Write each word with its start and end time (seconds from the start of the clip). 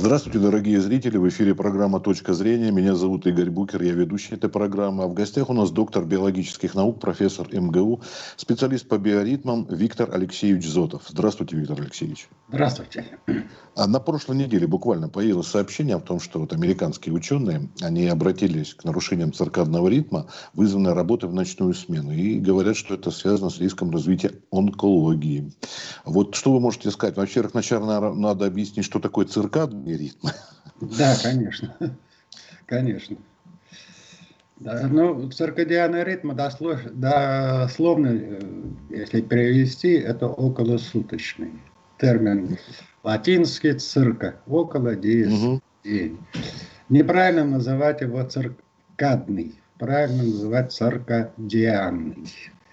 Здравствуйте, 0.00 0.38
дорогие 0.38 0.80
зрители. 0.80 1.16
В 1.16 1.28
эфире 1.28 1.56
программа 1.56 1.98
«Точка 1.98 2.32
зрения». 2.32 2.70
Меня 2.70 2.94
зовут 2.94 3.26
Игорь 3.26 3.50
Букер, 3.50 3.82
я 3.82 3.94
ведущий 3.94 4.36
этой 4.36 4.48
программы. 4.48 5.02
А 5.02 5.06
в 5.08 5.12
гостях 5.12 5.50
у 5.50 5.52
нас 5.52 5.72
доктор 5.72 6.04
биологических 6.04 6.76
наук, 6.76 7.00
профессор 7.00 7.48
МГУ, 7.52 8.02
специалист 8.36 8.86
по 8.86 8.96
биоритмам 8.96 9.66
Виктор 9.68 10.14
Алексеевич 10.14 10.68
Зотов. 10.68 11.02
Здравствуйте, 11.08 11.56
Виктор 11.56 11.80
Алексеевич. 11.80 12.28
Здравствуйте. 12.48 13.18
А 13.74 13.88
на 13.88 13.98
прошлой 13.98 14.36
неделе 14.36 14.68
буквально 14.68 15.08
появилось 15.08 15.48
сообщение 15.48 15.96
о 15.96 16.00
том, 16.00 16.20
что 16.20 16.38
вот 16.38 16.52
американские 16.52 17.12
ученые, 17.12 17.68
они 17.80 18.06
обратились 18.06 18.74
к 18.74 18.84
нарушениям 18.84 19.32
циркадного 19.32 19.88
ритма, 19.88 20.28
вызванной 20.54 20.92
работой 20.92 21.28
в 21.28 21.34
ночную 21.34 21.74
смену. 21.74 22.12
И 22.12 22.38
говорят, 22.38 22.76
что 22.76 22.94
это 22.94 23.10
связано 23.10 23.50
с 23.50 23.58
риском 23.58 23.90
развития 23.90 24.30
онкологии. 24.52 25.52
Вот 26.04 26.36
что 26.36 26.52
вы 26.52 26.60
можете 26.60 26.92
сказать? 26.92 27.16
Во-первых, 27.16 27.52
вначале 27.52 27.84
надо 27.84 28.46
объяснить, 28.46 28.84
что 28.86 29.00
такое 29.00 29.26
циркадный 29.88 29.96
ритм. 29.96 30.28
Да, 30.80 31.16
конечно. 31.22 31.74
Конечно. 32.66 33.16
Да, 34.56 34.88
ну, 34.88 35.30
циркадианный 35.30 36.04
ритм 36.04 36.34
дословно, 36.34 36.90
дословно, 36.90 38.08
э, 38.08 38.40
если 38.90 39.20
перевести, 39.20 39.92
это 39.92 40.26
околосуточный 40.26 41.52
термин. 41.98 42.58
Латинский 43.04 43.74
цирка, 43.74 44.40
около 44.46 44.96
10 44.96 45.32
угу. 45.32 45.60
день. 45.84 46.18
Неправильно 46.88 47.44
называть 47.44 48.00
его 48.00 48.22
циркадный, 48.24 49.60
правильно 49.78 50.24
называть 50.24 50.72
циркадианный, 50.72 52.26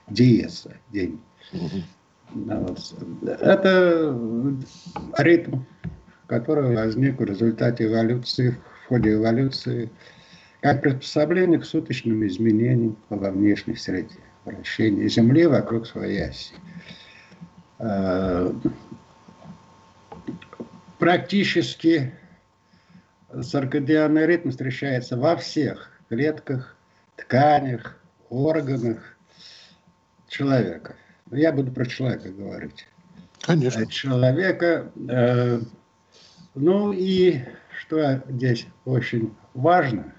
диеса, 0.09 0.73
день. 0.91 1.21
Угу. 1.53 2.55
Это 3.27 4.17
ритм 5.20 5.59
который 6.27 6.75
возник 6.75 7.20
в 7.20 7.23
результате 7.23 7.85
эволюции, 7.85 8.57
в 8.84 8.88
ходе 8.88 9.13
эволюции, 9.13 9.89
как 10.61 10.81
приспособление 10.81 11.59
к 11.59 11.65
суточным 11.65 12.26
изменениям 12.26 12.98
во 13.09 13.31
внешней 13.31 13.76
среде, 13.76 14.15
вращения 14.46 15.07
Земли 15.07 15.46
вокруг 15.46 15.85
своей 15.85 16.29
оси. 16.29 16.53
Э, 17.79 18.51
практически 20.98 22.13
циркадианный 23.43 24.26
ритм 24.26 24.49
встречается 24.49 25.18
во 25.18 25.35
всех 25.35 25.91
клетках, 26.09 26.76
тканях, 27.15 27.99
органах 28.29 29.18
человека. 30.27 30.96
Я 31.31 31.51
буду 31.51 31.71
про 31.71 31.85
человека 31.85 32.29
говорить. 32.29 32.87
Конечно. 33.41 33.85
Человека 33.87 34.91
э, 35.09 35.59
ну 36.55 36.93
и 36.93 37.41
что 37.79 38.23
здесь 38.29 38.65
очень 38.85 39.35
важно, 39.53 40.15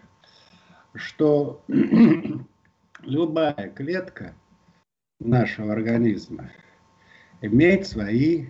что 0.95 1.65
любая 3.03 3.70
клетка 3.75 4.34
нашего 5.19 5.73
организма 5.73 6.51
имеет 7.41 7.87
свои 7.87 8.48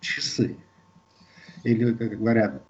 часы. 0.00 0.56
Или, 1.62 1.92
как 1.92 2.18
говорят 2.18 2.62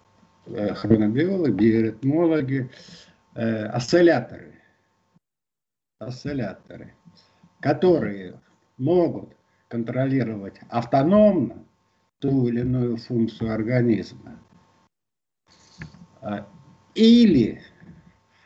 э, 0.47 0.73
хронобиологи, 0.73 1.51
биоритмологи, 1.51 2.69
э, 3.35 3.65
осцилляторы. 3.67 4.53
Осцилляторы, 5.99 6.93
которые 7.61 8.41
могут 8.77 9.29
контролировать 9.69 10.59
автономно 10.69 11.65
ту 12.19 12.49
или 12.49 12.59
иную 12.61 12.97
функцию 12.97 13.53
организма 13.53 14.39
или 16.95 17.61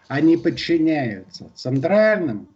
они 0.07 0.37
подчиняются 0.37 1.49
центральным 1.55 2.49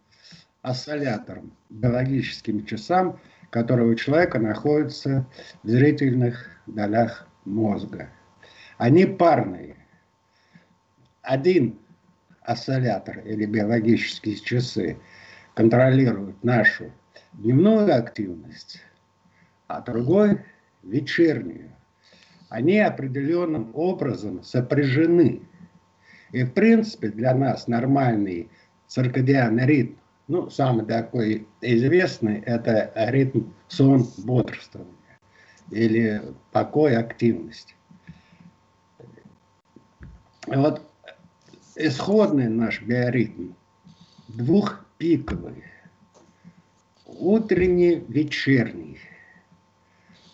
осцилляторам, 0.62 1.56
биологическим 1.70 2.66
часам, 2.66 3.20
которые 3.50 3.90
у 3.90 3.96
человека 3.96 4.40
находятся 4.40 5.26
в 5.64 5.70
зрительных 5.70 6.50
долях 6.68 7.28
мозга. 7.46 8.10
Они 8.78 9.06
парные. 9.06 9.78
Один 11.22 11.80
осциллятор 12.42 13.20
или 13.20 13.46
биологические 13.46 14.36
часы 14.36 14.98
контролируют 15.54 16.44
нашу 16.44 16.92
дневную 17.34 17.96
активность, 17.96 18.82
а 19.68 19.82
другой– 19.82 20.44
вечернюю 20.84 21.75
они 22.50 22.80
определенным 22.80 23.72
образом 23.74 24.44
сопряжены. 24.44 25.42
И 26.32 26.44
в 26.44 26.54
принципе 26.54 27.10
для 27.10 27.34
нас 27.34 27.68
нормальный 27.68 28.50
циркадианный 28.88 29.66
ритм, 29.66 29.96
ну, 30.28 30.50
самый 30.50 30.86
такой 30.86 31.48
известный, 31.62 32.40
это 32.40 32.92
ритм 32.96 33.52
сон 33.68 34.08
бодрствования 34.18 34.94
или 35.72 36.22
покой 36.52 36.96
активность. 36.96 37.76
Вот 40.48 40.82
исходный 41.76 42.50
наш 42.50 42.82
биоритм 42.82 43.54
двухпиковый, 44.28 45.64
утренний, 47.06 48.04
вечерний. 48.08 49.00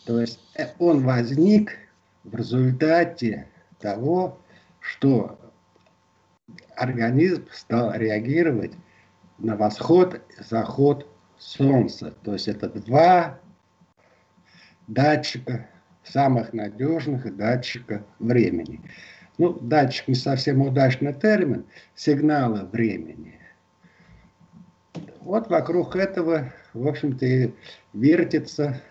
То 0.05 0.19
есть 0.19 0.39
он 0.79 1.03
возник 1.03 1.77
в 2.23 2.35
результате 2.35 3.47
того, 3.79 4.39
что 4.79 5.39
организм 6.75 7.47
стал 7.51 7.93
реагировать 7.93 8.73
на 9.37 9.55
восход 9.55 10.15
и 10.15 10.43
заход 10.43 11.07
Солнца. 11.37 12.13
То 12.23 12.33
есть 12.33 12.47
это 12.47 12.69
два 12.69 13.39
датчика, 14.87 15.67
самых 16.03 16.53
надежных 16.53 17.35
датчика 17.35 18.05
времени. 18.19 18.81
Ну, 19.37 19.53
датчик 19.53 20.07
не 20.09 20.15
совсем 20.15 20.61
удачный 20.61 21.13
термин, 21.13 21.65
сигналы 21.95 22.65
времени. 22.65 23.39
Вот 25.21 25.49
вокруг 25.49 25.95
этого, 25.95 26.53
в 26.73 26.87
общем-то, 26.87 27.25
и 27.25 27.53
вертится 27.93 28.81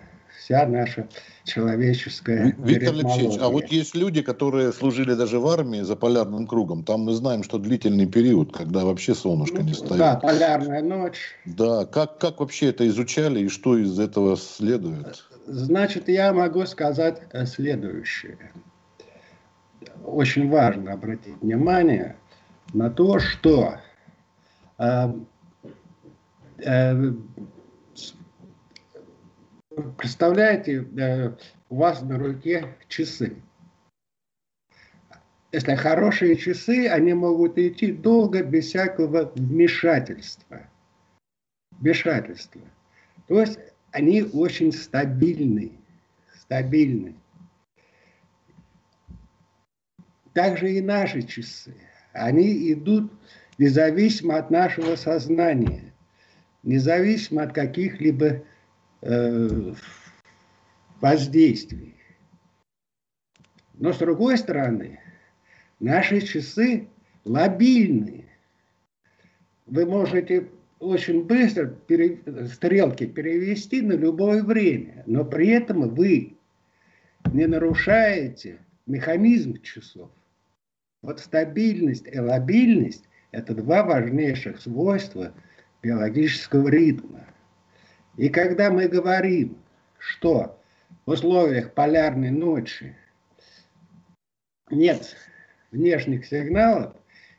вся 0.51 0.67
наша 0.67 1.09
человеческая 1.45 2.57
Виктор 2.59 2.95
Алексеевич, 2.95 3.39
а 3.41 3.49
вот 3.49 3.67
есть 3.67 3.95
люди, 3.95 4.21
которые 4.21 4.73
служили 4.73 5.15
даже 5.15 5.39
в 5.39 5.47
армии 5.47 5.83
за 5.83 5.95
полярным 5.95 6.49
кругом. 6.49 6.83
Там 6.83 7.03
мы 7.03 7.13
знаем, 7.13 7.45
что 7.45 7.59
длительный 7.59 8.07
период, 8.07 8.53
когда 8.53 8.85
вообще 8.85 9.15
солнышко 9.15 9.59
ну, 9.59 9.63
не 9.63 9.75
стоит. 9.75 9.99
Да, 9.99 10.17
полярная 10.17 10.83
ночь. 10.83 11.37
Да, 11.45 11.87
как, 11.87 12.19
как 12.19 12.41
вообще 12.41 12.71
это 12.71 12.87
изучали 12.89 13.41
и 13.41 13.49
что 13.49 13.79
из 13.79 13.99
этого 14.01 14.37
следует? 14.37 15.25
Значит, 15.47 16.09
я 16.09 16.33
могу 16.33 16.67
сказать 16.67 17.23
следующее. 17.47 18.51
Очень 20.05 20.51
важно 20.51 20.95
обратить 20.95 21.41
внимание 21.41 22.17
на 22.75 22.91
то, 22.91 23.21
что 23.21 23.77
э, 24.79 25.13
э, 26.59 27.13
представляете, 29.83 30.87
э, 30.99 31.33
у 31.69 31.77
вас 31.77 32.03
на 32.03 32.19
руке 32.19 32.77
часы. 32.89 33.37
Если 35.53 35.75
хорошие 35.75 36.37
часы, 36.37 36.87
они 36.87 37.13
могут 37.13 37.59
идти 37.59 37.93
долго 37.93 38.43
без 38.43 38.67
всякого 38.67 39.33
вмешательства. 39.35 40.61
Вмешательства. 41.73 42.61
То 43.27 43.41
есть 43.41 43.59
они 43.91 44.23
очень 44.23 44.73
стабильны. 44.73 45.73
Стабильны. 46.35 47.15
Также 50.33 50.73
и 50.73 50.81
наши 50.81 51.23
часы. 51.23 51.75
Они 52.13 52.73
идут 52.73 53.13
независимо 53.59 54.37
от 54.37 54.51
нашего 54.51 54.97
сознания, 54.97 55.93
независимо 56.63 57.43
от 57.43 57.53
каких-либо 57.53 58.43
воздействий. 61.01 61.95
Но 63.75 63.93
с 63.93 63.99
другой 63.99 64.37
стороны, 64.37 65.01
наши 65.79 66.21
часы 66.21 66.89
лобильны. 67.25 68.27
Вы 69.67 69.87
можете 69.87 70.49
очень 70.79 71.25
быстро 71.25 71.67
пере, 71.67 72.21
стрелки 72.47 73.07
перевести 73.07 73.81
на 73.83 73.93
любое 73.93 74.43
время, 74.43 75.03
но 75.07 75.25
при 75.25 75.49
этом 75.49 75.89
вы 75.95 76.37
не 77.33 77.47
нарушаете 77.47 78.59
механизм 78.87 79.61
часов. 79.63 80.11
Вот 81.03 81.21
стабильность 81.21 82.07
и 82.07 82.19
лобильность– 82.19 83.05
это 83.31 83.55
два 83.55 83.83
важнейших 83.85 84.61
свойства 84.61 85.33
биологического 85.83 86.69
ритма. 86.69 87.27
И 88.17 88.29
когда 88.29 88.71
мы 88.71 88.89
говорим, 88.89 89.59
что 89.99 90.61
в 91.07 91.11
условиях 91.11 91.75
полярной 91.75 92.31
ночи 92.31 92.97
нет 94.71 95.17
внешних 95.71 96.27
сигналов, 96.27 96.95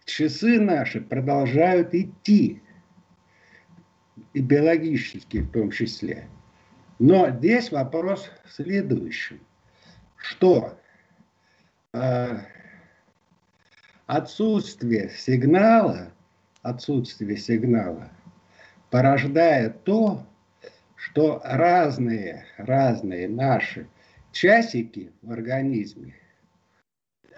часы 0.06 0.60
наши 0.60 1.02
продолжают 1.02 1.94
идти, 1.94 2.62
и 4.34 4.42
биологически 4.42 5.40
в 5.40 5.52
том 5.52 5.72
числе. 5.72 6.28
Но 7.00 7.30
здесь 7.32 7.72
вопрос 7.72 8.30
в 8.46 8.52
следующем, 8.52 9.42
что 10.16 10.80
э, 11.94 12.38
отсутствие 14.06 15.10
сигнала, 15.10 16.12
отсутствие 16.62 17.38
сигнала 17.38 18.12
порождает 18.90 19.84
то, 19.84 20.26
что 21.02 21.42
разные, 21.44 22.46
разные 22.58 23.28
наши 23.28 23.88
часики 24.32 25.12
в 25.24 25.32
организме 25.32 26.14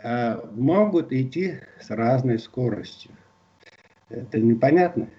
э, 0.04 0.36
могут 0.52 1.14
идти 1.14 1.60
с 1.80 1.90
разной 1.90 2.40
скоростью. 2.40 3.12
Это 4.10 4.40
непонятно? 4.40 5.10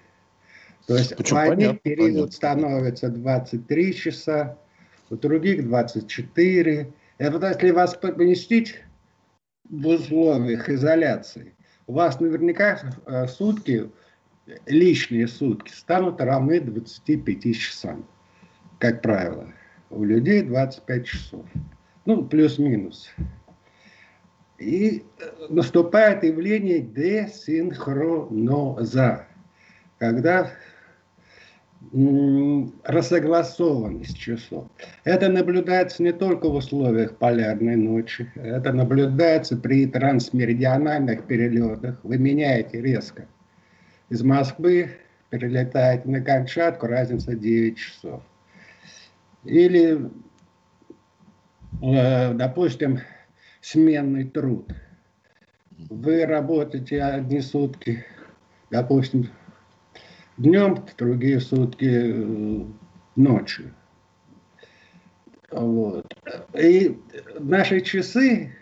То 0.85 0.95
есть 0.95 1.15
Почему? 1.17 1.39
в 1.39 1.41
одних 1.41 1.57
понятно, 1.57 1.79
период 1.79 2.13
понятно. 2.13 2.31
становится 2.31 3.09
23 3.09 3.95
часа, 3.95 4.57
у 5.09 5.15
других 5.15 5.65
24. 5.65 6.93
Это 7.17 7.31
вот 7.31 7.43
если 7.43 7.71
вас 7.71 7.95
поместить 7.95 8.75
в 9.67 9.87
условиях 9.87 10.69
изоляции, 10.69 11.55
у 11.87 11.93
вас 11.93 12.19
наверняка 12.19 12.79
э, 13.07 13.25
сутки, 13.27 13.89
лишние 14.67 15.27
сутки, 15.27 15.71
станут 15.71 16.21
равны 16.21 16.59
25 16.59 17.57
часам, 17.57 18.05
как 18.79 19.01
правило. 19.01 19.47
У 19.89 20.03
людей 20.03 20.41
25 20.41 21.05
часов. 21.05 21.45
Ну, 22.05 22.25
плюс-минус. 22.25 23.09
И 24.57 25.03
э, 25.19 25.47
наступает 25.49 26.23
явление 26.23 26.79
десинхроноза, 26.79 29.27
когда 29.97 30.49
рассогласованность 32.83 34.17
часов. 34.17 34.67
Это 35.03 35.29
наблюдается 35.29 36.03
не 36.03 36.11
только 36.11 36.49
в 36.49 36.55
условиях 36.55 37.17
полярной 37.17 37.75
ночи, 37.75 38.29
это 38.35 38.73
наблюдается 38.73 39.55
при 39.55 39.85
трансмеридиональных 39.85 41.25
перелетах. 41.25 41.99
Вы 42.03 42.17
меняете 42.17 42.81
резко. 42.81 43.27
Из 44.09 44.23
Москвы 44.23 44.91
перелетаете 45.29 46.09
на 46.09 46.21
Камчатку, 46.21 46.87
разница 46.87 47.35
9 47.35 47.77
часов. 47.77 48.21
Или, 49.45 50.09
э, 51.81 52.33
допустим, 52.33 52.99
сменный 53.61 54.25
труд. 54.25 54.71
Вы 55.89 56.25
работаете 56.25 57.03
одни 57.03 57.41
сутки, 57.41 58.05
допустим, 58.71 59.29
днем, 60.37 60.83
другие 60.97 61.39
сутки 61.39 61.85
э, 61.85 62.65
ночью. 63.15 63.73
Вот. 65.51 66.11
И 66.53 66.99
наши 67.39 67.81
часы, 67.81 68.55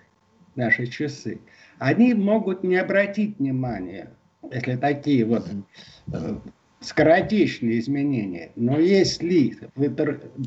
наши 0.55 0.85
часы, 0.87 1.39
они 1.79 2.13
могут 2.13 2.63
не 2.63 2.75
обратить 2.75 3.39
внимания, 3.39 4.11
если 4.51 4.75
такие 4.75 5.25
вот 5.25 5.47
э, 6.11 6.37
скоротечные 6.83 7.79
изменения. 7.79 8.51
Но 8.55 8.79
если 8.79 9.57
вы 9.75 9.87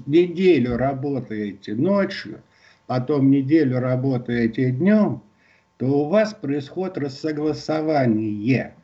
неделю 0.06 0.76
работаете 0.76 1.74
ночью, 1.74 2.42
потом 2.86 3.30
неделю 3.30 3.80
работаете 3.80 4.70
днем, 4.70 5.22
то 5.78 5.86
у 5.86 6.08
вас 6.08 6.34
происходит 6.34 6.98
рассогласование. 6.98 8.74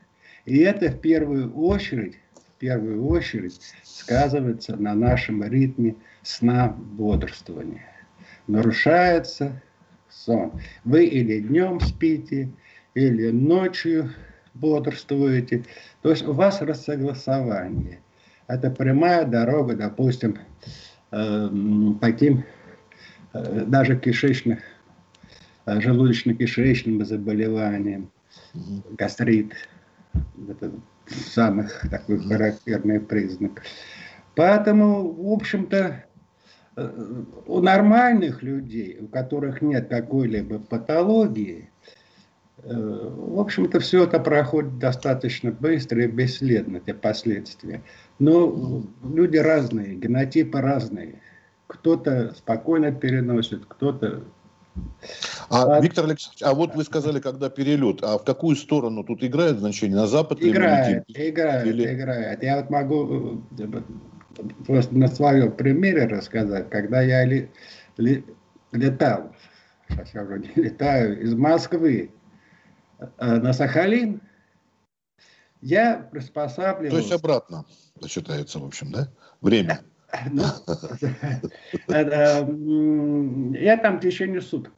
И 0.44 0.58
это 0.58 0.90
в 0.90 1.00
первую 1.00 1.54
очередь 1.54 2.16
первую 2.62 3.08
очередь 3.08 3.60
сказывается 3.82 4.76
на 4.76 4.94
нашем 4.94 5.42
ритме 5.42 5.96
сна 6.22 6.68
бодрствования. 6.68 7.84
Нарушается 8.46 9.60
сон. 10.08 10.52
Вы 10.84 11.06
или 11.06 11.40
днем 11.40 11.80
спите, 11.80 12.52
или 12.94 13.32
ночью 13.32 14.10
бодрствуете. 14.54 15.64
То 16.02 16.10
есть 16.10 16.26
у 16.26 16.32
вас 16.32 16.60
рассогласование. 16.60 18.00
Это 18.48 18.70
прямая 18.70 19.24
дорога, 19.24 19.76
допустим, 19.76 20.38
э, 21.10 21.48
таким 22.00 22.44
э, 23.32 23.64
даже 23.66 23.96
кишечных, 23.96 24.60
э, 25.66 25.78
желудочно-кишечным 25.80 27.04
заболеваниям, 27.04 28.10
гастрит, 28.98 29.54
это 30.48 30.72
самых 31.06 31.88
такой 31.90 32.18
характерный 32.18 33.00
признак. 33.00 33.62
Поэтому, 34.34 35.12
в 35.12 35.32
общем-то, 35.32 36.04
э, 36.76 37.24
у 37.46 37.60
нормальных 37.60 38.42
людей, 38.42 38.98
у 39.00 39.08
которых 39.08 39.62
нет 39.62 39.88
какой-либо 39.88 40.58
патологии, 40.58 41.70
в 42.64 43.40
общем-то, 43.40 43.80
все 43.80 44.04
это 44.04 44.20
проходит 44.20 44.78
достаточно 44.78 45.50
быстро 45.50 46.04
и 46.04 46.06
бесследно, 46.06 46.76
эти 46.76 46.92
последствия. 46.92 47.82
Но 48.18 48.84
люди 49.02 49.36
разные, 49.36 49.96
генотипы 49.96 50.60
разные. 50.60 51.20
Кто-то 51.66 52.34
спокойно 52.36 52.92
переносит, 52.92 53.64
кто-то 53.66 54.22
а, 55.50 55.76
а, 55.76 55.80
Виктор 55.80 56.06
Алексеевич, 56.06 56.42
а 56.42 56.54
вот 56.54 56.74
вы 56.74 56.84
сказали, 56.84 57.20
когда 57.20 57.50
перелет, 57.50 58.02
а 58.02 58.18
в 58.18 58.24
какую 58.24 58.56
сторону 58.56 59.04
тут 59.04 59.22
играет 59.22 59.58
значение? 59.58 59.96
На 59.96 60.06
запад 60.06 60.38
играет, 60.40 61.04
или 61.08 61.30
играет, 61.30 61.66
или... 61.66 61.94
играет. 61.94 62.42
Я 62.42 62.56
вот 62.56 62.70
могу 62.70 63.42
э, 63.58 63.66
просто 64.66 64.96
на 64.96 65.08
своем 65.08 65.52
примере 65.52 66.06
рассказать, 66.06 66.70
когда 66.70 67.02
я 67.02 67.24
ли, 67.24 67.50
ли, 67.98 68.24
летал, 68.72 69.32
сейчас 69.88 70.14
я 70.14 70.22
уже 70.22 70.38
не 70.38 70.50
летаю, 70.62 71.20
из 71.20 71.34
Москвы 71.34 72.10
э, 72.10 72.21
на 73.18 73.52
Сахалин, 73.52 74.20
я 75.60 76.08
приспосабливался... 76.10 76.90
То 76.90 77.02
есть 77.02 77.12
обратно 77.12 77.64
считается, 78.08 78.58
в 78.58 78.64
общем, 78.64 78.92
да? 78.92 79.08
Время. 79.40 79.80
Ну, 81.88 83.54
я 83.54 83.78
там 83.78 83.96
в 83.96 84.00
течение 84.00 84.42
суток 84.42 84.74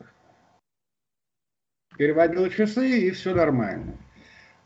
переводил 1.96 2.48
часы, 2.50 3.08
и 3.08 3.10
все 3.10 3.34
нормально. 3.34 3.96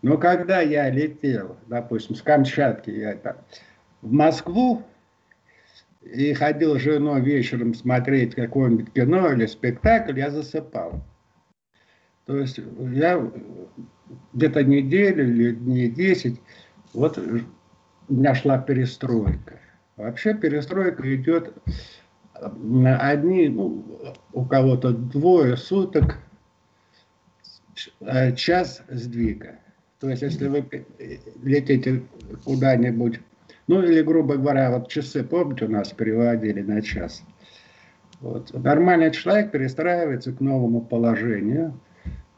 Но 0.03 0.19
когда 0.19 0.61
я 0.61 0.91
летел, 0.91 1.57
допустим, 1.67 2.15
с 2.17 2.23
Камчатки 2.23 2.91
я 2.91 3.17
там, 3.17 3.37
в 4.03 4.13
Москву 4.13 4.83
и 6.03 6.33
ходил 6.35 6.79
с 6.79 6.83
женой 6.83 7.21
вечером 7.21 7.75
смотреть 7.75 8.35
какое-нибудь 8.35 8.93
кино 8.93 9.33
или 9.33 9.47
спектакль, 9.47 10.19
я 10.19 10.31
засыпал. 10.31 11.03
То 12.29 12.37
есть 12.37 12.61
я 12.93 13.27
где-то 14.35 14.63
неделю 14.63 15.27
или 15.27 15.53
дней 15.53 15.91
десять, 15.91 16.39
вот 16.93 17.17
у 17.17 18.13
меня 18.13 18.35
шла 18.35 18.59
перестройка. 18.59 19.59
Вообще 19.97 20.35
перестройка 20.35 21.15
идет 21.17 21.55
на 22.59 22.99
одни, 22.99 23.49
ну, 23.49 23.83
у 24.35 24.45
кого-то 24.45 24.91
двое 24.91 25.57
суток, 25.57 26.19
э, 28.01 28.37
час 28.37 28.83
сдвига. 28.89 29.61
То 29.99 30.11
есть, 30.11 30.21
если 30.21 30.49
вы 30.49 30.67
летите 31.43 32.03
куда-нибудь, 32.45 33.21
ну 33.69 33.83
или, 33.83 34.03
грубо 34.03 34.37
говоря, 34.37 34.71
вот 34.71 34.91
часы, 34.91 35.25
помните, 35.25 35.65
у 35.65 35.71
нас 35.71 35.93
переводили 35.93 36.61
на 36.61 36.83
час. 36.83 37.23
Вот. 38.21 38.53
Нормальный 38.53 39.13
человек 39.13 39.51
перестраивается 39.51 40.31
к 40.33 40.41
новому 40.41 40.83
положению 40.83 41.81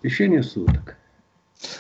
течение 0.03 0.43
суток. 0.43 0.97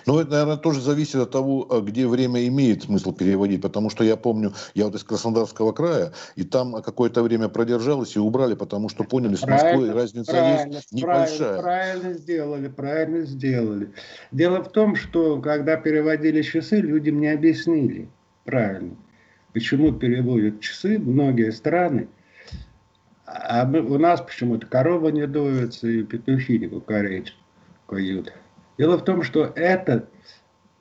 Ну, 0.06 0.18
это, 0.18 0.32
наверное, 0.32 0.56
тоже 0.56 0.80
зависит 0.80 1.16
от 1.16 1.30
того, 1.30 1.66
э, 1.70 1.80
где 1.80 2.06
время 2.06 2.46
имеет 2.46 2.82
смысл 2.82 3.12
переводить, 3.12 3.62
потому 3.62 3.90
что 3.90 4.04
я 4.04 4.16
помню, 4.16 4.52
я 4.74 4.84
вот 4.86 4.94
из 4.94 5.04
Краснодарского 5.04 5.72
края, 5.72 6.12
и 6.36 6.44
там 6.44 6.82
какое-то 6.82 7.22
время 7.22 7.48
продержалось 7.48 8.16
и 8.16 8.18
убрали, 8.18 8.54
потому 8.54 8.88
что 8.88 9.04
поняли, 9.04 9.36
с 9.36 9.46
Москвой 9.46 9.90
разница 9.92 10.32
правильно, 10.32 10.74
есть 10.74 10.92
небольшая. 10.92 11.60
Правильно, 11.60 11.62
правильно 11.62 12.12
сделали, 12.14 12.68
правильно 12.68 13.20
сделали. 13.22 13.90
Дело 14.32 14.62
в 14.62 14.70
том, 14.70 14.96
что 14.96 15.40
когда 15.40 15.76
переводили 15.76 16.42
часы, 16.42 16.76
людям 16.76 17.20
не 17.20 17.28
объяснили 17.28 18.08
правильно, 18.44 18.96
почему 19.54 19.92
переводят 19.92 20.60
часы 20.60 20.98
многие 20.98 21.52
страны, 21.52 22.08
а 23.24 23.64
мы, 23.64 23.80
у 23.80 23.96
нас 23.96 24.20
почему-то 24.20 24.66
корова 24.66 25.08
не 25.08 25.26
дуется 25.26 25.86
и 25.86 26.02
петухи 26.02 26.58
не 26.58 26.66
кукаречат, 26.66 27.36
куют. 27.90 28.32
Дело 28.78 28.96
в 28.96 29.04
том, 29.04 29.24
что 29.24 29.52
это 29.56 30.08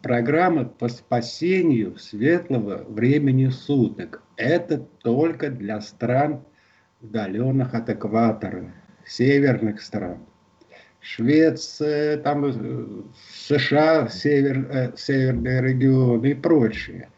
программа 0.03 0.65
по 0.65 0.87
спасению 0.87 1.97
светлого 1.97 2.85
времени 2.87 3.49
суток. 3.49 4.21
Это 4.37 4.77
только 4.77 5.49
для 5.49 5.81
стран, 5.81 6.45
удаленных 7.01 7.73
от 7.73 7.89
экватора, 7.89 8.71
северных 9.07 9.81
стран. 9.81 10.19
Швеция, 11.01 12.17
там 12.17 12.45
э, 12.45 13.03
США, 13.47 14.07
север, 14.09 14.69
э, 14.69 14.91
северные 14.95 15.61
регионы 15.61 16.27
и 16.27 16.33
прочее. 16.35 17.09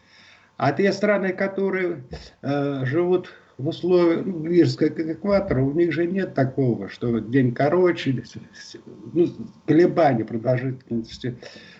А 0.55 0.71
те 0.71 0.93
страны, 0.93 1.33
которые 1.33 2.03
э, 2.41 2.85
живут 2.85 3.33
в 3.61 3.67
условиях 3.67 4.25
ну, 4.25 4.39
близко 4.39 4.89
к 4.89 5.55
у 5.55 5.71
них 5.71 5.93
же 5.93 6.07
нет 6.07 6.33
такого, 6.33 6.89
что 6.89 7.19
день 7.19 7.53
короче, 7.53 8.23
ну, 9.13 9.27
колебания 9.67 10.25
продолжительности 10.25 11.37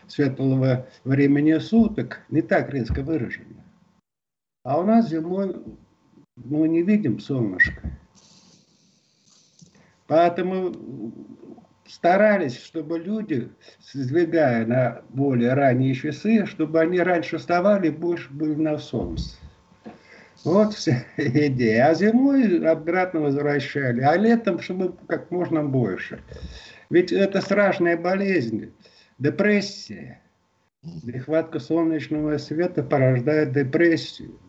светлого 0.07 0.87
времени 1.03 1.57
суток 1.57 2.21
не 2.29 2.41
так 2.41 2.69
резко 2.71 3.01
выражены. 3.01 3.63
А 4.63 4.79
у 4.79 4.85
нас 4.85 5.09
зимой 5.09 5.55
мы 6.35 6.69
не 6.69 6.83
видим 6.83 7.19
солнышко. 7.19 7.81
Поэтому 10.05 11.13
старались, 11.87 12.61
чтобы 12.61 12.99
люди, 12.99 13.49
сдвигая 13.81 14.67
на 14.67 15.01
более 15.09 15.53
ранние 15.53 15.95
часы, 15.95 16.45
чтобы 16.45 16.79
они 16.79 16.99
раньше 16.99 17.39
вставали 17.39 17.89
больше 17.89 18.31
были 18.31 18.55
на 18.55 18.77
солнце. 18.77 19.37
Вот 20.43 20.73
вся 20.73 21.05
идея. 21.17 21.89
А 21.89 21.93
зимой 21.93 22.65
обратно 22.67 23.21
возвращали, 23.21 24.01
а 24.01 24.15
летом, 24.15 24.59
чтобы 24.59 24.95
как 25.07 25.31
можно 25.31 25.63
больше. 25.63 26.21
Ведь 26.89 27.11
это 27.11 27.41
страшная 27.41 27.97
болезнь, 27.97 28.71
депрессия. 29.19 30.21
Нехватка 31.03 31.59
солнечного 31.59 32.37
света 32.37 32.81
порождает 32.81 33.53
депрессию. 33.53 34.39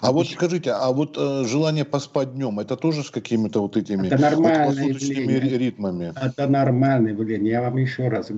А 0.00 0.10
вот 0.12 0.28
скажите, 0.28 0.72
а 0.72 0.90
вот 0.90 1.16
э, 1.16 1.44
желание 1.46 1.84
поспать 1.84 2.34
днем, 2.34 2.58
это 2.58 2.76
тоже 2.76 3.04
с 3.04 3.10
какими-то 3.10 3.60
вот 3.60 3.76
этими 3.76 4.08
это 4.08 4.16
вот 4.16 5.56
ритмами? 5.58 6.12
Это 6.20 6.48
нормальное 6.48 7.12
явление. 7.12 7.52
Я 7.52 7.62
вам 7.62 7.76
еще 7.76 8.08
раз 8.08 8.30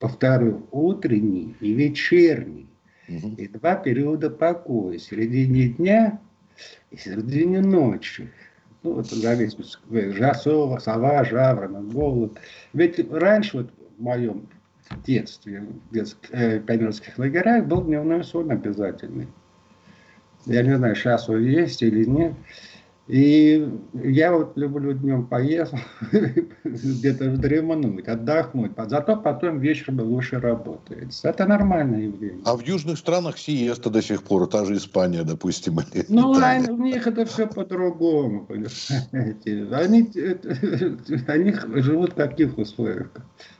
повторю. 0.00 0.66
Утренний 0.72 1.54
и 1.60 1.72
вечерний. 1.72 2.67
И 3.08 3.48
два 3.48 3.74
периода 3.76 4.30
покоя. 4.30 4.98
В 4.98 5.02
середине 5.02 5.68
дня 5.68 6.20
и 6.90 6.96
в 6.96 7.00
середине 7.00 7.60
ночи. 7.60 8.30
Ну, 8.82 8.94
вот 8.94 9.06
зависит, 9.06 9.58
жасова, 9.90 10.78
сова, 10.78 11.24
жаворонок, 11.24 11.88
голубь. 11.88 12.38
Ведь 12.74 13.10
раньше, 13.10 13.58
вот 13.58 13.70
в 13.96 14.02
моем 14.02 14.48
детстве, 15.04 15.66
в 15.90 15.92
детских, 15.92 16.30
э, 16.32 16.60
пионерских 16.60 17.18
лагерях, 17.18 17.66
был 17.66 17.82
дневной 17.82 18.22
сон 18.24 18.50
обязательный. 18.50 19.26
Я 20.46 20.62
не 20.62 20.76
знаю, 20.76 20.94
сейчас 20.94 21.28
он 21.28 21.42
есть 21.42 21.82
или 21.82 22.04
нет. 22.04 22.34
И 23.08 23.66
я 23.94 24.32
вот 24.32 24.52
люблю 24.56 24.92
днем 24.92 25.26
поесть, 25.26 25.72
где-то 26.64 27.30
вздремнуть, 27.30 28.06
отдохнуть. 28.06 28.72
Зато 28.76 29.16
потом 29.16 29.60
вечером 29.60 30.00
лучше 30.00 30.38
работает. 30.38 31.08
Это 31.22 31.46
нормальное 31.46 32.02
явление. 32.02 32.42
А 32.44 32.54
в 32.54 32.60
южных 32.60 32.98
странах 32.98 33.38
сиеста 33.38 33.88
до 33.88 34.02
сих 34.02 34.22
пор, 34.22 34.46
та 34.46 34.66
же 34.66 34.76
Испания, 34.76 35.24
допустим. 35.24 35.80
Или 35.94 36.04
ну, 36.10 36.38
Италия. 36.38 36.70
у 36.70 36.76
них 36.76 37.06
это 37.06 37.24
все 37.24 37.46
по-другому. 37.46 38.46
Они, 38.50 38.66
они 41.26 41.54
живут 41.80 42.12
в 42.12 42.14
таких 42.14 42.58
условиях. 42.58 43.10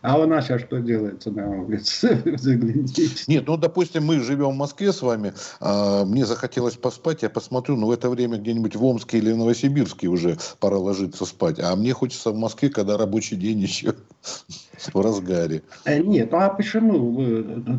А 0.02 0.18
у 0.18 0.26
нас 0.26 0.44
сейчас 0.44 0.60
что 0.60 0.78
делается 0.78 1.30
на 1.30 1.48
улице? 1.48 2.20
Загляните. 2.36 3.08
Нет, 3.26 3.44
ну, 3.46 3.56
допустим, 3.56 4.04
мы 4.04 4.20
живем 4.20 4.50
в 4.50 4.56
Москве 4.56 4.92
с 4.92 5.00
вами, 5.00 5.32
а, 5.60 6.04
мне 6.04 6.26
захотелось 6.26 6.76
поспать, 6.76 7.22
я 7.22 7.30
посмотрю, 7.30 7.76
ну, 7.76 7.86
в 7.86 7.92
это 7.92 8.10
время 8.10 8.36
где-нибудь 8.36 8.76
в 8.76 8.84
Омске 8.84 9.18
или 9.18 9.37
Новосибирске 9.38 10.08
уже 10.08 10.36
пора 10.60 10.78
ложиться 10.78 11.24
спать. 11.24 11.58
А 11.60 11.74
мне 11.76 11.92
хочется 11.92 12.30
в 12.30 12.36
Москве, 12.36 12.68
когда 12.68 12.96
рабочий 12.96 13.36
день 13.36 13.60
еще 13.60 13.94
в 14.92 15.00
разгаре. 15.00 15.62
Э, 15.84 15.98
нет, 16.00 16.30
ну 16.32 16.38
а 16.38 16.50
почему? 16.50 17.20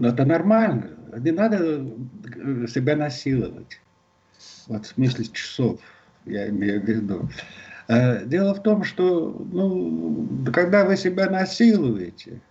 Это 0.03 0.25
нормально. 0.25 0.89
Не 1.17 1.31
надо 1.31 1.57
э, 1.57 2.67
себя 2.67 2.95
насиловать. 2.95 3.79
Вот 4.67 4.85
в 4.85 4.89
смысле 4.89 5.25
часов, 5.25 5.79
я 6.25 6.49
имею 6.49 6.81
в 6.81 6.85
виду. 6.85 7.29
Э, 7.87 8.25
дело 8.25 8.53
в 8.53 8.63
том, 8.63 8.83
что 8.83 9.45
ну, 9.51 10.27
когда 10.53 10.85
вы 10.85 10.97
себя 10.97 11.29
насилуете, 11.29 12.41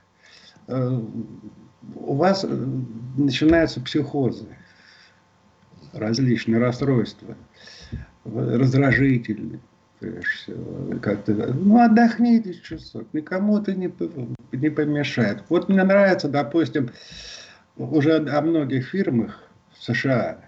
у 0.67 2.15
вас 2.15 2.45
начинаются 3.17 3.81
психозы, 3.81 4.47
различные 5.93 6.59
расстройства 6.61 7.37
раздражительный. 8.35 9.61
Как-то, 11.03 11.33
ну, 11.33 11.81
отдохните 11.81 12.55
часок, 12.55 13.09
никому 13.13 13.59
это 13.59 13.75
не, 13.75 13.93
не 14.53 14.71
помешает. 14.71 15.43
Вот 15.49 15.69
мне 15.69 15.83
нравится, 15.83 16.29
допустим, 16.29 16.91
уже 17.77 18.17
о 18.17 18.41
многих 18.41 18.87
фирмах 18.89 19.43
в 19.73 19.83
США, 19.83 20.39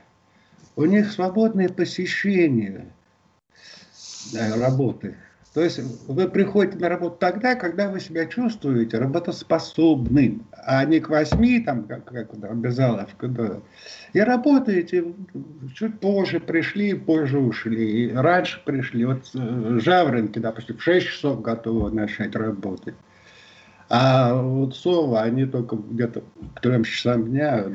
у 0.77 0.85
них 0.85 1.11
свободное 1.11 1.69
посещение 1.69 2.93
работы 4.33 5.17
то 5.53 5.65
есть 5.65 5.81
вы 6.07 6.29
приходите 6.29 6.79
на 6.79 6.89
работу 6.89 7.17
тогда, 7.19 7.57
когда 7.57 7.89
вы 7.91 7.99
себя 7.99 8.27
чувствуете 8.27 8.99
работоспособным, 8.99 10.47
а 10.53 10.85
не 10.85 11.01
к 11.01 11.09
восьми, 11.09 11.59
там, 11.59 11.85
как, 11.85 12.05
как 12.05 12.33
обязаловка, 12.45 13.27
да. 13.27 13.61
И 14.13 14.21
работаете, 14.21 15.13
чуть 15.75 15.99
позже 15.99 16.39
пришли, 16.39 16.95
позже 16.95 17.41
ушли, 17.41 18.05
и 18.05 18.13
раньше 18.13 18.63
пришли. 18.65 19.05
Вот 19.05 19.29
э, 19.35 19.79
жаворонки, 19.81 20.39
допустим, 20.39 20.77
в 20.77 20.83
6 20.83 21.07
часов 21.09 21.43
готовы 21.43 21.91
начать 21.91 22.37
работать. 22.37 22.95
А 23.89 24.41
вот 24.41 24.77
совы, 24.77 25.19
они 25.19 25.47
только 25.47 25.75
где-то 25.75 26.23
к 26.55 26.61
трем 26.61 26.85
часам 26.85 27.27
дня 27.27 27.67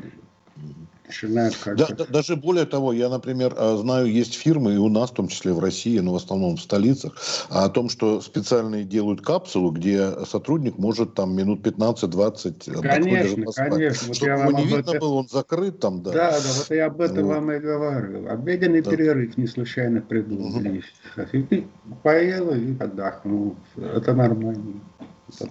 начинают 1.06 1.56
как 1.56 1.76
да, 1.76 1.86
да, 1.88 2.04
Даже 2.06 2.36
более 2.36 2.66
того, 2.66 2.92
я, 2.92 3.08
например, 3.08 3.54
э, 3.56 3.76
знаю, 3.76 4.06
есть 4.06 4.34
фирмы, 4.34 4.74
и 4.74 4.76
у 4.76 4.88
нас, 4.88 5.10
в 5.10 5.14
том 5.14 5.28
числе 5.28 5.52
в 5.52 5.58
России, 5.58 5.98
но 5.98 6.12
в 6.12 6.16
основном 6.16 6.56
в 6.56 6.60
столицах, 6.60 7.14
о 7.50 7.68
том, 7.68 7.88
что 7.88 8.20
специальные 8.20 8.84
делают 8.84 9.20
капсулу, 9.20 9.70
где 9.70 10.10
сотрудник 10.24 10.78
может 10.78 11.14
там 11.14 11.34
минут 11.34 11.66
15-20 11.66 12.80
Конечно, 12.80 13.52
конечно. 13.52 14.14
Чтобы 14.14 14.36
вот 14.36 14.48
его 14.48 14.58
не 14.58 14.64
видно 14.64 14.90
это... 14.90 15.00
было, 15.00 15.14
он 15.14 15.28
закрыт 15.28 15.80
там, 15.80 16.02
да. 16.02 16.12
Да, 16.12 16.30
да, 16.32 16.48
вот 16.56 16.70
я 16.70 16.86
об 16.86 17.00
этом 17.00 17.24
вот. 17.24 17.34
вам 17.34 17.52
и 17.52 17.58
говорю. 17.58 18.28
Обеденный 18.28 18.82
да. 18.82 18.90
перерыв 18.90 19.36
не 19.36 19.46
случайно 19.46 20.00
придумали. 20.00 20.82
Угу. 21.16 21.64
Поел 22.02 22.54
и 22.54 22.76
отдохнул. 22.78 23.56
Это 23.76 24.14
нормально. 24.14 24.80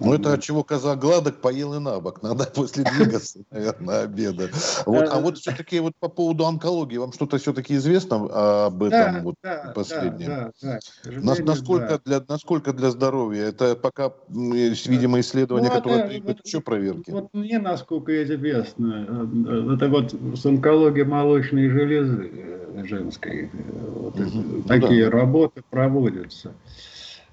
Ну, 0.00 0.14
это 0.14 0.32
от 0.32 0.42
чего 0.42 0.64
коза 0.64 0.96
гладок 0.96 1.40
поел 1.40 1.74
и 1.74 1.78
на 1.78 2.00
бок. 2.00 2.22
Надо 2.22 2.44
после 2.54 2.84
двигаться, 2.84 3.40
наверное, 3.50 4.02
обеда. 4.02 4.50
Вот, 4.86 5.08
а 5.10 5.20
вот 5.20 5.38
все-таки 5.38 5.80
вот 5.80 5.94
по 5.98 6.08
поводу 6.08 6.46
онкологии, 6.46 6.96
вам 6.96 7.12
что-то 7.12 7.38
все-таки 7.38 7.76
известно 7.76 8.66
об 8.66 8.82
этом 8.82 9.14
да, 9.14 9.20
вот 9.22 9.34
да, 9.42 9.72
последнем? 9.74 10.26
Да, 10.26 10.52
да, 10.62 10.78
да. 11.04 11.44
насколько. 11.44 12.00
Для, 12.04 12.22
насколько 12.28 12.72
для 12.72 12.90
здоровья? 12.90 13.44
Это 13.44 13.74
пока, 13.74 14.12
видимо, 14.28 15.20
исследования, 15.20 15.68
ну, 15.68 15.74
которые 15.74 16.08
требуют 16.08 16.38
вот, 16.38 16.46
еще 16.46 16.60
проверки. 16.60 17.10
Вот 17.10 17.32
мне, 17.32 17.58
насколько 17.58 18.22
известно, 18.24 19.06
э, 19.08 19.74
это 19.74 19.88
вот 19.88 20.14
с 20.36 20.46
онкологией 20.46 21.06
молочной 21.06 21.68
железы 21.68 22.30
э, 22.32 22.84
женской. 22.84 23.50
Вот 23.94 24.18
угу. 24.18 24.62
Такие 24.66 25.06
ну, 25.06 25.10
да. 25.10 25.18
работы 25.18 25.62
проводятся. 25.70 26.52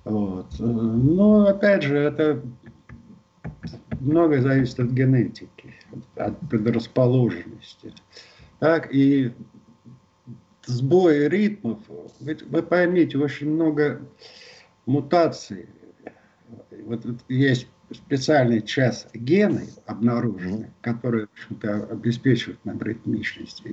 Вот. 0.04 0.48
Но 0.60 1.48
опять 1.48 1.84
же, 1.84 1.98
это 1.98 2.42
многое 4.00 4.42
зависит 4.42 4.80
от 4.80 4.92
генетики, 4.92 5.74
от 6.16 6.38
предрасположенности. 6.50 7.94
Так, 8.60 8.94
и 8.94 9.34
сбои 10.66 11.28
ритмов, 11.28 11.80
ведь 12.20 12.44
вы 12.44 12.64
поймите, 12.64 13.18
очень 13.18 13.50
много 13.50 14.02
мутаций. 14.86 15.68
Вот, 16.86 17.06
вот 17.06 17.18
есть 17.30 17.68
специальный 17.94 18.62
час 18.62 19.08
гены 19.14 19.68
обнаружены, 19.86 20.72
которые, 20.82 21.28
в 21.28 21.32
общем-то, 21.34 21.88
обеспечивают 21.92 22.64
нам 22.66 22.82
ритмичность, 22.82 23.64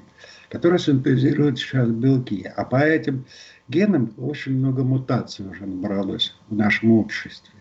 которые 0.49 0.79
синтезируют 0.79 1.59
сейчас 1.59 1.89
белки. 1.91 2.51
А 2.57 2.65
по 2.65 2.77
этим 2.77 3.25
генам 3.69 4.13
очень 4.17 4.59
много 4.59 4.85
мутаций 4.85 5.47
уже 5.47 5.67
набралось 5.67 6.37
в 6.49 6.55
нашем 6.55 6.93
обществе. 6.93 7.55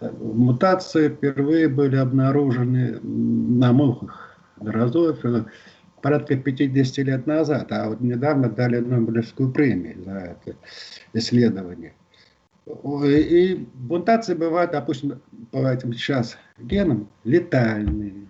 Мутации 0.00 1.08
впервые 1.08 1.68
были 1.68 1.96
обнаружены 1.96 3.00
на 3.00 3.72
мухах 3.72 4.30
дрозофила 4.60 5.50
порядка 6.02 6.36
50 6.36 6.98
лет 7.06 7.26
назад, 7.26 7.72
а 7.72 7.88
вот 7.88 8.00
недавно 8.00 8.48
дали 8.48 8.78
Нобелевскую 8.78 9.52
премию 9.52 10.02
за 10.04 10.12
это 10.12 10.56
исследование. 11.12 11.94
И 13.04 13.66
мутации 13.74 14.34
бывают, 14.34 14.72
допустим, 14.72 15.20
по 15.50 15.66
этим 15.66 15.92
сейчас 15.92 16.36
генам 16.58 17.08
летальные. 17.24 18.26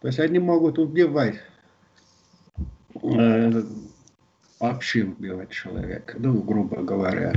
То 0.00 0.08
есть 0.08 0.20
они 0.20 0.38
могут 0.38 0.78
убивать, 0.78 1.36
э, 3.02 3.62
вообще 4.60 5.04
убивать 5.04 5.50
человека, 5.50 6.16
ну, 6.18 6.42
грубо 6.42 6.82
говоря, 6.82 7.32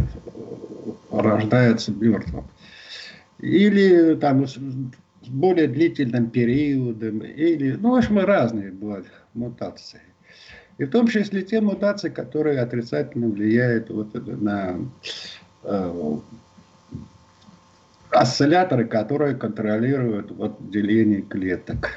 рождается 1.11 1.91
мертвым. 1.91 2.45
или 3.39 4.15
там 4.15 4.47
с 4.47 4.57
более 5.29 5.67
длительным 5.67 6.29
периодом, 6.29 7.19
или, 7.19 7.73
ну, 7.73 7.91
в 7.91 7.95
общем, 7.95 8.19
разные 8.19 8.71
бывают 8.71 9.07
мутации. 9.33 10.01
И 10.77 10.85
в 10.85 10.91
том 10.91 11.07
числе 11.07 11.41
те 11.41 11.59
мутации, 11.59 12.09
которые 12.09 12.59
отрицательно 12.59 13.29
влияют 13.29 13.89
вот 13.89 14.13
на 14.13 14.79
осцилляторы, 18.11 18.85
которые 18.85 19.35
контролируют 19.35 20.31
вот 20.31 20.69
деление 20.69 21.21
клеток 21.21 21.91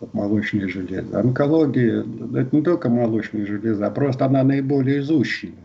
вот 0.00 0.14
молочной 0.14 0.68
железы. 0.68 1.14
Онкология– 1.14 2.00
это 2.34 2.56
не 2.56 2.62
только 2.62 2.88
молочная 2.88 3.46
железа, 3.46 3.86
а 3.86 3.90
просто 3.90 4.24
она 4.26 4.42
наиболее 4.42 5.00
изучена. 5.00 5.56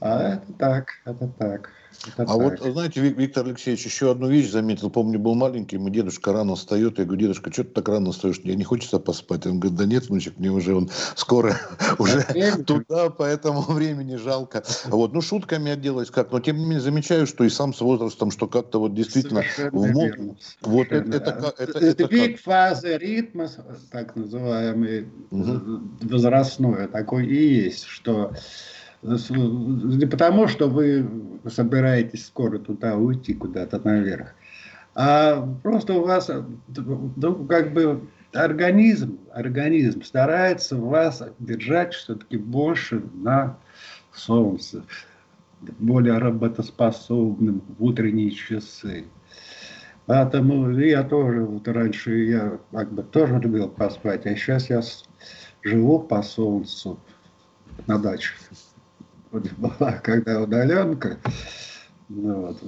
А 0.00 0.34
это 0.34 0.52
так, 0.58 0.92
это 1.04 1.28
так. 1.38 1.70
Это 2.06 2.22
а 2.22 2.26
так. 2.26 2.36
вот, 2.36 2.72
знаете, 2.72 3.00
Виктор 3.00 3.46
Алексеевич, 3.46 3.84
еще 3.84 4.10
одну 4.10 4.28
вещь 4.28 4.50
заметил. 4.50 4.90
Помню, 4.90 5.18
был 5.18 5.34
маленький, 5.34 5.78
мой 5.78 5.90
дедушка 5.90 6.32
рано 6.32 6.56
встает. 6.56 6.98
Я 6.98 7.04
говорю, 7.04 7.20
дедушка, 7.22 7.52
что 7.52 7.64
ты 7.64 7.70
так 7.70 7.88
рано 7.88 8.12
встаешь? 8.12 8.40
Мне 8.42 8.54
не 8.54 8.64
хочется 8.64 8.98
поспать. 8.98 9.46
Он 9.46 9.60
говорит, 9.60 9.78
да 9.78 9.86
нет, 9.86 10.08
внучек, 10.08 10.38
мне 10.38 10.50
уже 10.50 10.74
он 10.74 10.90
скоро 11.14 11.56
уже 11.98 12.22
туда, 12.66 13.10
поэтому 13.10 13.62
времени 13.68 14.16
жалко. 14.16 14.64
Вот, 14.86 15.12
ну, 15.12 15.20
шутками 15.20 15.70
отделаюсь 15.70 16.10
как. 16.10 16.32
Но 16.32 16.40
тем 16.40 16.58
не 16.58 16.64
менее 16.64 16.80
замечаю, 16.80 17.26
что 17.26 17.44
и 17.44 17.48
сам 17.48 17.72
с 17.74 17.80
возрастом, 17.80 18.30
что 18.30 18.46
как-то 18.46 18.80
вот 18.80 18.94
действительно... 18.94 19.42
В 19.72 20.36
Вот 20.62 20.86
это, 20.88 21.16
это, 21.16 21.54
это, 21.58 21.78
это 21.78 22.04
Сдвиг 22.06 22.40
фазы 22.40 22.96
ритма, 22.98 23.48
так 23.90 24.16
называемый, 24.16 25.08
возрастной, 25.30 26.88
такой 26.88 27.26
и 27.26 27.64
есть, 27.64 27.84
что 27.84 28.32
не 29.02 30.06
потому, 30.06 30.46
что 30.46 30.68
вы 30.68 31.08
собираетесь 31.48 32.26
скоро 32.26 32.58
туда 32.58 32.96
уйти 32.96 33.34
куда-то 33.34 33.80
наверх, 33.84 34.34
а 34.94 35.46
просто 35.62 35.94
у 35.94 36.04
вас 36.04 36.30
ну, 36.68 37.46
как 37.46 37.72
бы 37.72 38.08
организм, 38.32 39.18
организм 39.32 40.02
старается 40.02 40.76
вас 40.76 41.22
держать 41.38 41.94
все-таки 41.94 42.36
больше 42.36 43.02
на 43.14 43.58
солнце, 44.12 44.84
более 45.78 46.18
работоспособным 46.18 47.62
в 47.78 47.84
утренние 47.84 48.30
часы. 48.30 49.04
Поэтому 50.06 50.70
я 50.78 51.02
тоже, 51.04 51.44
вот 51.44 51.66
раньше 51.68 52.24
я 52.24 52.58
как 52.72 52.92
бы 52.92 53.02
тоже 53.02 53.38
любил 53.38 53.68
поспать, 53.68 54.26
а 54.26 54.34
сейчас 54.36 54.68
я 54.68 54.82
живу 55.62 56.00
по 56.00 56.22
солнцу 56.22 56.98
на 57.86 57.98
даче 57.98 58.34
была 59.32 59.92
когда 60.02 60.42
удаленка, 60.42 61.18
ну, 62.08 62.46
вот, 62.46 62.60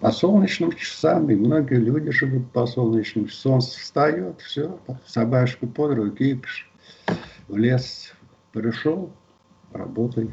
по 0.00 0.10
солнечным 0.10 0.72
часам, 0.72 1.30
и 1.30 1.34
многие 1.34 1.76
люди 1.76 2.10
живут 2.10 2.50
по 2.52 2.66
солнечным 2.66 3.26
часам. 3.26 3.60
Солнце 3.60 3.78
встает, 3.78 4.40
все, 4.40 4.78
собачку 5.06 5.66
под 5.66 5.94
руки, 5.96 6.40
в 7.48 7.56
лес 7.56 8.12
пришел, 8.52 9.10
работай. 9.72 10.30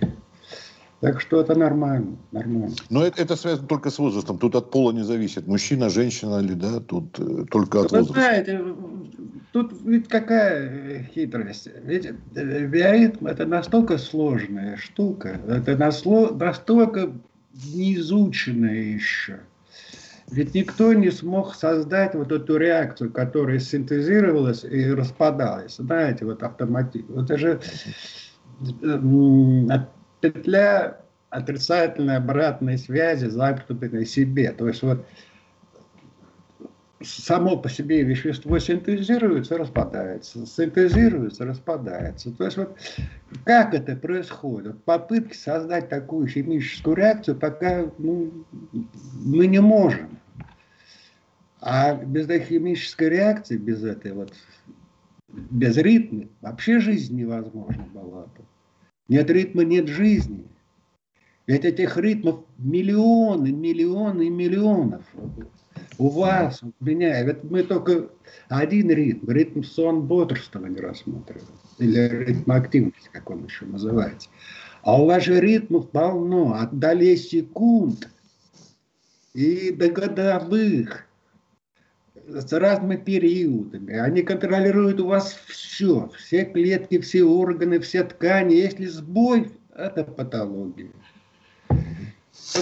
Так 0.99 1.21
что 1.21 1.41
это 1.41 1.53
нормально, 1.53 2.17
нормально. 2.31 2.73
Но 2.89 3.03
это, 3.03 3.21
это 3.21 3.35
связано 3.35 3.67
только 3.67 3.91
с 3.91 3.99
возрастом. 3.99 4.39
Тут 4.39 4.55
от 4.55 4.71
пола 4.71 4.91
не 4.91 5.03
зависит. 5.03 5.45
Мужчина, 5.45 5.89
женщина 5.89 6.39
ли, 6.39 6.55
да, 6.55 6.79
тут 6.79 7.19
э, 7.19 7.45
только 7.51 7.81
от 7.81 7.91
Вы 7.91 7.99
возраста. 7.99 8.13
знаете, 8.19 8.59
тут 9.63 9.81
ведь 9.83 10.07
какая 10.07 11.03
хитрость. 11.13 11.69
Ведь 11.83 12.05
э, 12.05 12.65
биоритм 12.65 13.27
это 13.27 13.45
настолько 13.45 13.97
сложная 13.97 14.77
штука, 14.77 15.39
это 15.47 15.75
настолько 15.75 17.11
неизученная 17.53 18.81
еще. 18.81 19.39
Ведь 20.29 20.53
никто 20.53 20.93
не 20.93 21.09
смог 21.09 21.55
создать 21.55 22.13
вот 22.13 22.31
эту 22.31 22.57
реакцию, 22.57 23.11
которая 23.11 23.59
синтезировалась 23.59 24.63
и 24.65 24.91
распадалась. 24.91 25.77
Знаете, 25.77 26.25
вот 26.25 26.43
автоматически. 26.43 27.11
Вот 27.11 27.31
это 27.31 27.37
же 27.37 27.59
петля 30.21 30.97
отрицательной 31.29 32.17
обратной 32.17 32.77
связи, 32.77 33.25
замкнутой 33.25 33.89
на 33.89 34.05
себе. 34.05 34.51
То 34.51 34.67
есть 34.67 34.83
вот 34.83 35.05
само 37.01 37.57
по 37.57 37.69
себе 37.69 38.03
вещество 38.03 38.57
синтезируется, 38.59 39.57
распадается, 39.57 40.45
синтезируется, 40.45 41.45
распадается. 41.45 42.31
То 42.31 42.45
есть 42.45 42.57
вот 42.57 42.77
как 43.43 43.73
это 43.73 43.95
происходит? 43.95 44.83
Попытки 44.83 45.35
создать 45.35 45.89
такую 45.89 46.27
химическую 46.27 46.95
реакцию 46.95 47.37
пока 47.37 47.91
ну, 47.97 48.31
мы 49.23 49.47
не 49.47 49.59
можем. 49.59 50.19
А 51.59 51.95
без 51.95 52.25
этой 52.25 52.41
химической 52.41 53.09
реакции, 53.09 53.57
без 53.57 53.83
этой 53.83 54.13
вот, 54.13 54.33
без 55.27 55.77
ритма, 55.77 56.25
вообще 56.41 56.79
жизнь 56.79 57.15
невозможна 57.15 57.83
была 57.93 58.23
бы. 58.23 58.45
Нет 59.07 59.29
ритма, 59.29 59.63
нет 59.63 59.87
жизни. 59.87 60.45
Ведь 61.47 61.63
этих 61.63 61.97
ритмов 61.97 62.43
миллионы, 62.57 63.51
миллионы 63.51 64.27
и 64.27 64.29
миллионов. 64.29 65.03
У 65.97 66.09
вас, 66.09 66.61
у 66.61 66.83
меня. 66.83 67.23
Ведь 67.23 67.43
мы 67.43 67.63
только 67.63 68.09
один 68.49 68.91
ритм, 68.91 69.31
ритм 69.31 69.63
сон 69.63 70.03
бодрствования 70.03 70.81
рассматриваем. 70.81 71.47
Или 71.79 72.07
ритм 72.25 72.51
активности, 72.51 73.09
как 73.11 73.29
он 73.29 73.45
еще 73.45 73.65
называется. 73.65 74.29
А 74.83 75.01
у 75.01 75.05
вас 75.05 75.23
же 75.23 75.39
ритмов 75.39 75.89
полно, 75.89 76.53
от 76.53 76.77
долей 76.77 77.17
секунд 77.17 78.09
и 79.33 79.71
до 79.71 79.89
годовых 79.89 81.07
с 82.27 82.51
разными 82.53 82.97
периодами. 82.97 83.95
Они 83.95 84.21
контролируют 84.21 84.99
у 84.99 85.07
вас 85.07 85.33
все, 85.47 86.11
все 86.17 86.45
клетки, 86.45 86.99
все 86.99 87.23
органы, 87.23 87.79
все 87.79 88.03
ткани. 88.03 88.53
Если 88.53 88.85
сбой, 88.85 89.51
это 89.75 90.03
патология. 90.03 90.91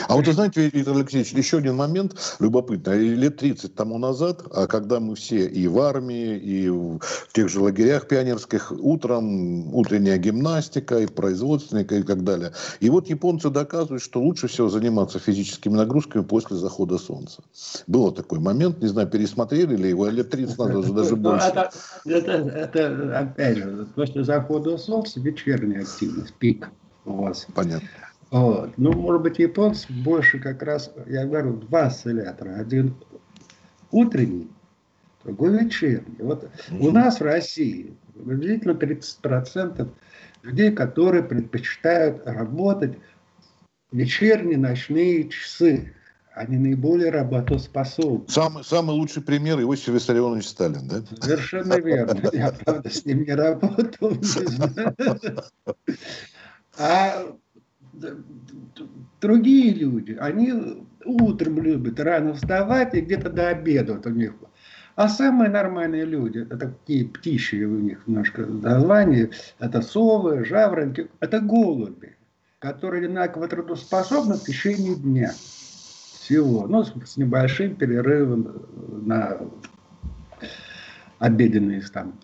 А 0.07 0.15
вот 0.15 0.27
вы 0.27 0.33
знаете, 0.33 0.69
Виктор 0.69 0.95
Алексеевич, 0.95 1.31
еще 1.33 1.57
один 1.57 1.75
момент 1.75 2.15
любопытный. 2.39 3.15
Лет 3.15 3.37
30 3.37 3.75
тому 3.75 3.97
назад, 3.97 4.43
а 4.51 4.67
когда 4.67 4.99
мы 4.99 5.15
все 5.15 5.45
и 5.45 5.67
в 5.67 5.79
армии, 5.79 6.37
и 6.37 6.69
в 6.69 6.99
тех 7.33 7.49
же 7.49 7.59
лагерях 7.61 8.07
пионерских, 8.07 8.71
утром 8.71 9.73
утренняя 9.73 10.17
гимнастика, 10.17 10.99
и 10.99 11.05
производственная, 11.05 11.83
и 11.83 12.03
так 12.03 12.23
далее. 12.23 12.51
И 12.79 12.89
вот 12.89 13.07
японцы 13.07 13.49
доказывают, 13.49 14.03
что 14.03 14.21
лучше 14.21 14.47
всего 14.47 14.69
заниматься 14.69 15.19
физическими 15.19 15.75
нагрузками 15.75 16.23
после 16.23 16.57
захода 16.57 16.97
солнца. 16.97 17.43
Был 17.87 18.11
такой 18.11 18.39
момент, 18.39 18.81
не 18.81 18.87
знаю, 18.87 19.07
пересмотрели 19.07 19.75
ли 19.75 19.89
его, 19.89 20.07
лет 20.07 20.29
30 20.29 20.57
назад, 20.57 20.95
даже 20.95 21.15
ну, 21.15 21.31
больше. 21.31 21.47
Это, 21.47 21.71
это, 22.05 22.31
это, 22.31 23.19
опять 23.19 23.57
же, 23.57 23.87
после 23.95 24.23
захода 24.23 24.77
солнца 24.77 25.19
вечерняя 25.19 25.81
активность, 25.81 26.33
пик 26.33 26.69
у 27.05 27.13
вас. 27.13 27.45
Понятно. 27.53 27.87
Вот. 28.31 28.77
Ну, 28.77 28.91
может 28.93 29.21
быть, 29.21 29.39
японцы 29.39 29.91
больше 29.91 30.39
как 30.39 30.63
раз, 30.63 30.91
я 31.05 31.25
говорю, 31.25 31.53
два 31.53 31.85
осциллятора. 31.85 32.55
Один 32.55 32.95
утренний, 33.91 34.49
другой 35.23 35.63
вечерний. 35.63 36.17
Вот 36.19 36.49
у 36.71 36.91
нас 36.91 37.19
в 37.19 37.23
России 37.23 37.95
приблизительно 38.13 38.71
30% 38.71 39.89
людей, 40.43 40.71
которые 40.71 41.23
предпочитают 41.23 42.21
работать 42.25 42.97
вечерние, 43.91 44.57
ночные 44.57 45.29
часы. 45.29 45.93
Они 46.33 46.57
наиболее 46.57 47.11
работоспособны. 47.11 48.27
Самый, 48.27 48.65
самый 48.65 48.91
лучший 48.91 49.23
пример 49.23 49.57
Иосиф 49.61 49.87
Виссарионович 49.93 50.49
Сталин, 50.49 50.85
да? 50.85 51.01
Совершенно 51.21 51.75
верно. 51.79 52.29
Я, 52.33 52.51
правда, 52.51 52.89
с 52.89 53.05
ним 53.05 53.23
не 53.23 53.33
работал. 53.33 54.11
А 56.77 57.23
другие 59.21 59.73
люди, 59.73 60.17
они 60.19 60.85
утром 61.03 61.61
любят 61.61 61.99
рано 61.99 62.33
вставать 62.33 62.93
и 62.95 63.01
где-то 63.01 63.29
до 63.29 63.49
обеда 63.49 63.93
вот 63.93 64.05
у 64.07 64.09
них. 64.09 64.33
А 64.95 65.09
самые 65.09 65.49
нормальные 65.49 66.05
люди, 66.05 66.39
это 66.39 66.69
такие 66.69 67.05
птичьи 67.05 67.63
у 67.65 67.79
них 67.79 68.07
немножко 68.07 68.45
название, 68.45 69.29
это 69.59 69.81
совы, 69.81 70.45
жаворонки, 70.45 71.09
это 71.19 71.41
голуби, 71.41 72.15
которые 72.59 73.05
одинаково 73.05 73.47
трудоспособны 73.47 74.35
в 74.35 74.43
течение 74.43 74.95
дня 74.95 75.31
всего, 75.33 76.65
ну, 76.67 76.83
с 76.83 77.17
небольшим 77.17 77.75
перерывом 77.75 78.65
на 79.05 79.37
обеденные 81.19 81.81
там 81.81 82.17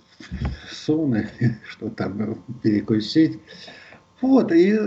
соны, 0.69 1.29
что 1.67 1.89
там 1.89 2.41
перекусить. 2.63 3.39
Вот, 4.21 4.51
и 4.51 4.79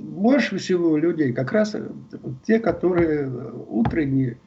больше 0.00 0.58
всего 0.58 0.96
людей 0.96 1.32
как 1.32 1.52
раз 1.52 1.76
те, 2.46 2.58
которые 2.58 3.30
утренние 3.68 4.38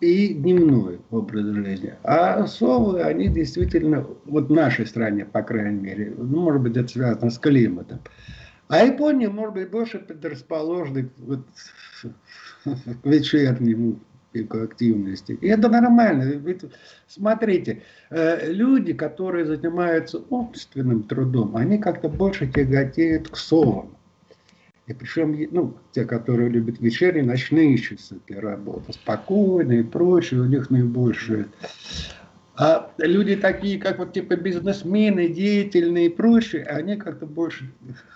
и 0.00 0.34
дневной 0.34 1.00
образ 1.10 1.44
жизни. 1.44 1.94
А 2.02 2.46
совы, 2.46 3.02
они 3.02 3.28
действительно, 3.28 4.06
вот 4.24 4.48
в 4.48 4.52
нашей 4.52 4.86
стране, 4.86 5.24
по 5.24 5.42
крайней 5.42 5.80
мере, 5.80 6.14
ну, 6.16 6.42
может 6.42 6.62
быть, 6.62 6.76
это 6.76 6.88
связано 6.88 7.30
с 7.30 7.38
климатом. 7.38 8.00
А 8.68 8.84
Япония, 8.84 9.28
может 9.28 9.54
быть, 9.54 9.70
больше 9.70 10.00
предрасположена 10.00 11.08
вот, 11.18 11.46
к 12.64 13.06
вечернему 13.06 14.00
пику 14.36 14.62
активности. 14.62 15.38
И 15.40 15.48
это 15.48 15.68
нормально. 15.68 16.42
Смотрите, 17.06 17.82
э, 18.10 18.52
люди, 18.52 18.92
которые 18.92 19.46
занимаются 19.46 20.18
умственным 20.28 21.04
трудом, 21.04 21.56
они 21.56 21.78
как-то 21.78 22.08
больше 22.08 22.46
тяготеют 22.46 23.28
к 23.28 23.36
совам. 23.36 23.96
И 24.86 24.92
причем, 24.92 25.36
ну, 25.50 25.74
те, 25.92 26.04
которые 26.04 26.48
любят 26.48 26.80
вечерние, 26.80 27.24
ночные 27.24 27.76
часы 27.78 28.16
для 28.28 28.40
работы, 28.40 28.92
спокойные 28.92 29.80
и 29.80 29.84
прочее, 29.84 30.42
у 30.42 30.44
них 30.44 30.70
наибольшее 30.70 31.46
а 32.58 32.90
люди 32.96 33.36
такие, 33.36 33.78
как 33.78 33.98
вот 33.98 34.14
типа 34.14 34.36
бизнесмены, 34.36 35.28
деятельные 35.28 36.06
и 36.06 36.08
прочие, 36.08 36.64
они 36.64 36.96
как-то 36.96 37.26
больше 37.26 37.70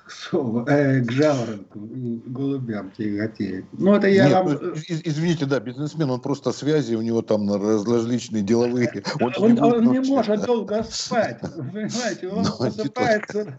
к, 0.07 0.35
э, 0.67 1.03
к 1.03 1.11
жаворонкам 1.11 1.87
и 1.87 2.21
голубям 2.25 2.91
тяготеют. 2.97 3.67
Ну, 3.73 3.95
это 3.95 4.09
я 4.09 4.29
Нет, 4.29 4.33
вам... 4.33 4.47
Ну, 4.47 4.75
извините, 4.89 5.45
да, 5.45 5.61
бизнесмен, 5.61 6.11
он 6.11 6.21
просто 6.21 6.53
связи, 6.53 6.95
у 6.95 7.03
него 7.03 7.21
там 7.21 7.53
различные 7.53 8.43
деловые... 8.43 9.03
Он, 9.21 9.33
он, 9.37 9.55
не, 9.55 9.61
он 9.61 9.93
не 9.93 10.01
может 10.01 10.47
долго 10.47 10.85
спать, 10.85 11.41
понимаете, 11.41 12.29
он 12.29 12.45
ну, 12.45 12.57
просыпается 12.57 13.43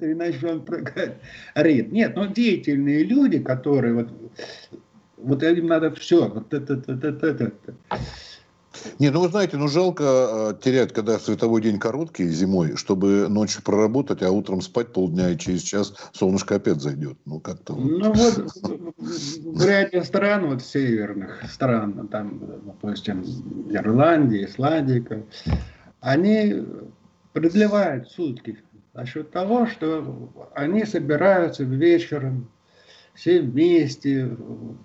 иначе 0.00 0.46
он 0.46 0.64
прогорит. 0.64 1.90
Нет, 1.90 2.14
но 2.14 2.26
деятельные 2.26 3.02
люди, 3.02 3.40
которые 3.40 3.94
вот, 3.94 4.08
вот 5.16 5.42
им 5.42 5.66
надо 5.66 5.90
все, 5.90 6.28
вот 6.28 6.54
это, 6.54 6.74
это, 6.74 7.08
это, 7.08 7.26
это 7.26 7.74
не, 8.98 9.10
ну 9.10 9.20
вы 9.20 9.28
знаете, 9.28 9.56
ну 9.56 9.68
жалко 9.68 10.04
э, 10.04 10.54
терять, 10.62 10.92
когда 10.92 11.18
световой 11.18 11.62
день 11.62 11.78
короткий 11.78 12.28
зимой, 12.28 12.76
чтобы 12.76 13.28
ночью 13.28 13.62
проработать, 13.62 14.22
а 14.22 14.30
утром 14.30 14.60
спать 14.60 14.92
полдня, 14.92 15.30
и 15.30 15.38
через 15.38 15.62
час 15.62 15.94
солнышко 16.12 16.56
опять 16.56 16.80
зайдет. 16.80 17.18
Ну 17.24 17.40
как-то. 17.40 17.74
Ну 17.74 18.12
вот 18.12 18.52
в 18.96 19.66
ряде 19.66 20.02
стран, 20.02 20.46
вот 20.46 20.62
северных 20.62 21.42
стран, 21.50 22.08
там, 22.08 22.40
допустим, 22.64 23.24
Ирландия, 23.70 24.44
Исландия, 24.44 25.24
они 26.00 26.64
продлевают 27.32 28.08
сутки 28.10 28.58
за 28.94 29.06
счет 29.06 29.30
того, 29.30 29.66
что 29.66 30.50
они 30.54 30.84
собираются 30.84 31.64
вечером 31.64 32.48
все 33.14 33.40
вместе 33.40 34.26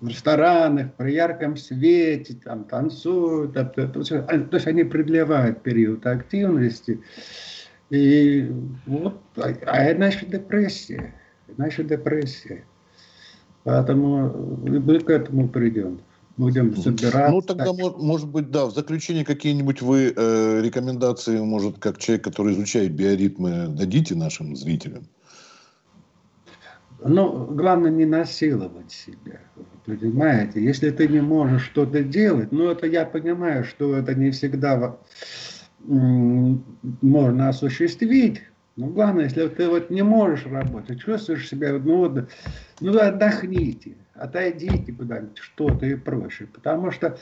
в 0.00 0.06
ресторанах, 0.06 0.94
при 0.94 1.14
ярком 1.14 1.56
свете, 1.56 2.36
там 2.44 2.64
танцуют. 2.64 3.54
То, 3.54 3.64
то, 3.64 3.88
то 3.88 4.56
есть 4.56 4.66
они 4.66 4.84
продлевают 4.84 5.62
период 5.62 6.06
активности. 6.06 7.00
И 7.90 8.48
вот, 8.86 9.20
а, 9.36 9.52
а 9.66 9.92
иначе 9.92 10.26
депрессия. 10.26 11.14
Иначе 11.56 11.82
депрессия. 11.82 12.64
Поэтому 13.64 14.30
мы 14.64 15.00
к 15.00 15.10
этому 15.10 15.48
придем. 15.48 16.00
Будем 16.36 16.74
собираться. 16.74 17.30
Ну, 17.30 17.42
тогда, 17.42 17.72
может 17.72 18.28
быть, 18.28 18.50
да, 18.50 18.64
в 18.66 18.72
заключение 18.72 19.24
какие-нибудь 19.26 19.82
вы 19.82 20.14
э, 20.16 20.60
рекомендации, 20.62 21.38
может, 21.40 21.78
как 21.78 21.98
человек, 21.98 22.24
который 22.24 22.54
изучает 22.54 22.92
биоритмы, 22.92 23.66
дадите 23.68 24.14
нашим 24.14 24.56
зрителям? 24.56 25.02
Но 27.02 27.46
главное 27.46 27.90
не 27.90 28.04
насиловать 28.04 28.92
себя, 28.92 29.40
понимаете? 29.86 30.62
Если 30.62 30.90
ты 30.90 31.08
не 31.08 31.20
можешь 31.20 31.64
что-то 31.64 32.02
делать, 32.02 32.52
ну 32.52 32.70
это 32.70 32.86
я 32.86 33.06
понимаю, 33.06 33.64
что 33.64 33.96
это 33.96 34.14
не 34.14 34.30
всегда 34.30 34.98
можно 35.78 37.48
осуществить, 37.48 38.42
но 38.76 38.88
главное, 38.88 39.24
если 39.24 39.48
ты 39.48 39.68
вот 39.68 39.90
не 39.90 40.02
можешь 40.02 40.46
работать, 40.46 41.00
чувствуешь 41.00 41.48
себя, 41.48 41.72
ну 41.72 41.96
вот, 41.96 42.30
ну 42.80 42.98
отдохните, 42.98 43.96
отойдите 44.14 44.92
куда-нибудь, 44.92 45.38
что-то 45.38 45.86
и 45.86 45.94
прочее, 45.94 46.48
потому 46.52 46.90
что 46.90 47.18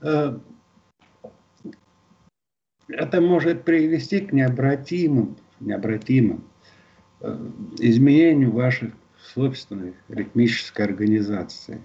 э, 0.00 0.38
это 2.88 3.20
может 3.20 3.64
привести 3.64 4.20
к 4.20 4.32
необратимым, 4.32 5.36
необратимым 5.60 6.44
э, 7.20 7.50
изменению 7.78 8.52
ваших 8.52 8.92
собственной 9.38 9.94
ритмической 10.08 10.84
организации. 10.84 11.80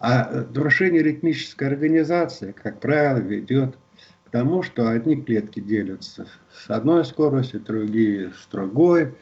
А 0.00 0.46
нарушение 0.54 1.02
ритмической 1.02 1.68
организации, 1.68 2.52
как 2.52 2.80
правило, 2.80 3.18
ведет 3.18 3.76
к 4.24 4.30
тому, 4.30 4.62
что 4.62 4.88
одни 4.88 5.16
клетки 5.16 5.60
делятся 5.60 6.26
с 6.50 6.70
одной 6.70 7.04
скоростью, 7.04 7.60
другие 7.60 8.30
с 8.30 8.46
другой. 8.50 9.14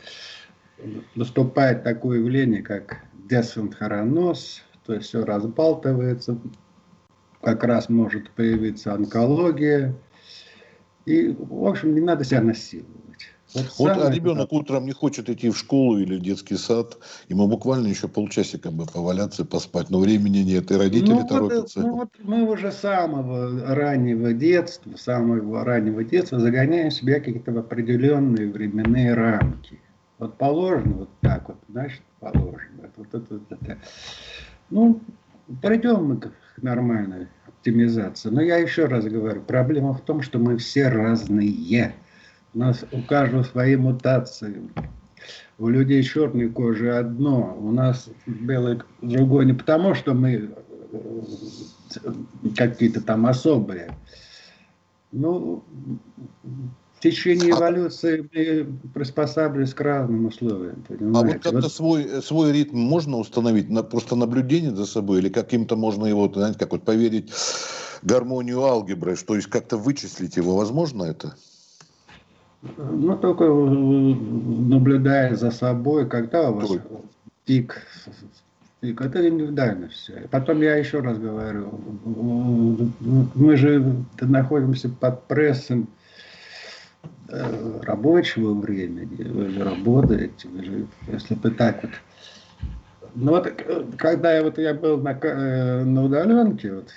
Наступает 1.16 1.82
такое 1.82 2.18
явление, 2.18 2.62
как 2.62 2.98
десцентхороноз, 3.28 4.62
то 4.86 4.94
есть 4.94 5.06
все 5.06 5.24
разбалтывается, 5.24 6.38
как 7.40 7.64
раз 7.64 7.88
может 7.88 8.30
появиться 8.30 8.94
онкология. 8.94 9.96
И, 11.06 11.34
в 11.36 11.66
общем, 11.66 11.92
не 11.94 12.00
надо 12.00 12.22
себя 12.22 12.40
насиловать. 12.40 13.01
Вот, 13.54 13.74
вот 13.78 13.90
а 13.90 14.10
ребенок 14.10 14.46
это... 14.46 14.54
утром 14.54 14.86
не 14.86 14.92
хочет 14.92 15.28
идти 15.28 15.50
в 15.50 15.58
школу 15.58 15.98
или 15.98 16.16
в 16.16 16.22
детский 16.22 16.56
сад, 16.56 16.98
ему 17.28 17.46
буквально 17.46 17.88
еще 17.88 18.08
полчасика 18.08 18.70
бы 18.70 18.86
поваляться, 18.86 19.44
поспать, 19.44 19.90
но 19.90 20.00
времени 20.00 20.38
нет, 20.38 20.70
и 20.70 20.76
родители 20.76 21.14
ну, 21.14 21.26
торопятся. 21.26 21.80
Вот, 21.80 21.86
ну 21.86 21.96
вот 21.96 22.10
мы 22.20 22.50
уже 22.50 22.72
с 22.72 22.78
самого 22.78 23.74
раннего 23.74 24.32
детства, 24.32 24.92
самого 24.96 25.64
раннего 25.64 26.02
детства 26.02 26.38
загоняем 26.40 26.90
себя 26.90 27.20
какие-то 27.20 27.52
в 27.52 27.58
определенные 27.58 28.50
временные 28.50 29.14
рамки. 29.14 29.80
Вот 30.18 30.38
положено 30.38 30.98
вот 30.98 31.10
так 31.20 31.48
вот, 31.48 31.58
значит 31.68 32.02
положено. 32.20 32.90
Вот, 32.96 33.06
вот, 33.12 33.26
вот, 33.28 33.42
вот. 33.50 33.78
Ну, 34.70 35.00
придем 35.60 36.04
мы 36.04 36.16
к 36.18 36.32
нормальной 36.58 37.28
оптимизации. 37.46 38.28
Но 38.30 38.40
я 38.40 38.56
еще 38.56 38.86
раз 38.86 39.04
говорю, 39.04 39.42
проблема 39.42 39.92
в 39.92 40.00
том, 40.00 40.22
что 40.22 40.38
мы 40.38 40.56
все 40.56 40.88
разные. 40.88 41.94
У 42.54 42.58
нас 42.58 42.84
у 42.92 43.02
каждого 43.02 43.42
свои 43.42 43.76
мутации. 43.76 44.70
У 45.58 45.68
людей 45.68 46.02
черной 46.02 46.48
кожи 46.48 46.90
одно, 46.90 47.56
у 47.58 47.70
нас 47.70 48.08
белый 48.26 48.80
другой. 49.00 49.46
Не 49.46 49.52
потому, 49.52 49.94
что 49.94 50.12
мы 50.12 50.50
э, 50.92 51.22
какие-то 52.56 53.00
там 53.00 53.26
особые. 53.26 53.96
Ну, 55.12 55.62
в 56.42 57.00
течение 57.00 57.52
а 57.54 57.58
эволюции 57.58 58.28
мы 58.32 58.78
приспосабливались 58.94 59.74
к 59.74 59.80
разным 59.80 60.26
условиям. 60.26 60.84
Понимаете? 60.88 61.18
А 61.18 61.34
вот 61.34 61.42
как-то 61.42 61.60
вот... 61.60 61.72
свой, 61.72 62.22
свой 62.22 62.52
ритм 62.52 62.78
можно 62.78 63.18
установить, 63.18 63.70
на, 63.70 63.82
просто 63.82 64.16
наблюдение 64.16 64.74
за 64.74 64.86
собой, 64.86 65.20
или 65.20 65.28
каким-то 65.28 65.76
можно 65.76 66.06
его, 66.06 66.30
знаете, 66.32 66.58
как 66.58 66.72
вот 66.72 66.84
поверить 66.84 67.32
гармонию 68.02 68.62
алгебры, 68.62 69.16
то 69.16 69.36
есть 69.36 69.48
как-то 69.48 69.76
вычислить 69.76 70.36
его, 70.36 70.56
возможно 70.56 71.04
это? 71.04 71.36
Ну, 72.62 73.16
только 73.16 73.44
наблюдая 73.44 75.34
за 75.34 75.50
собой, 75.50 76.08
когда 76.08 76.50
у 76.50 76.54
вас 76.54 76.70
пик, 77.44 77.82
пик, 78.80 79.00
это 79.00 79.28
индивидуально 79.28 79.88
все. 79.88 80.28
Потом 80.30 80.62
я 80.62 80.76
еще 80.76 81.00
раз 81.00 81.18
говорю, 81.18 81.80
мы 83.34 83.56
же 83.56 84.04
находимся 84.20 84.88
под 84.88 85.26
прессом 85.26 85.88
э, 87.28 87.80
рабочего 87.82 88.54
времени, 88.54 89.24
вы 89.24 89.48
же 89.48 89.64
работаете, 89.64 90.48
вы 90.48 90.64
же, 90.64 90.86
если 91.08 91.34
бы 91.34 91.50
так 91.50 91.82
вот. 91.82 91.92
Ну 93.16 93.32
вот, 93.32 93.46
э, 93.48 93.84
когда 93.98 94.36
я, 94.36 94.44
вот, 94.44 94.56
я 94.58 94.72
был 94.72 94.98
на, 94.98 95.18
э, 95.20 95.82
на 95.82 96.04
удаленке, 96.04 96.74
вот, 96.74 96.90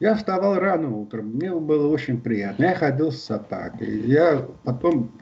я 0.00 0.14
вставал 0.14 0.58
рано 0.58 0.90
утром, 0.90 1.26
мне 1.26 1.52
было 1.52 1.88
очень 1.88 2.20
приятно. 2.20 2.64
Я 2.64 2.74
ходил 2.74 3.12
с 3.12 3.22
собакой. 3.22 4.00
Я 4.06 4.46
потом 4.64 5.12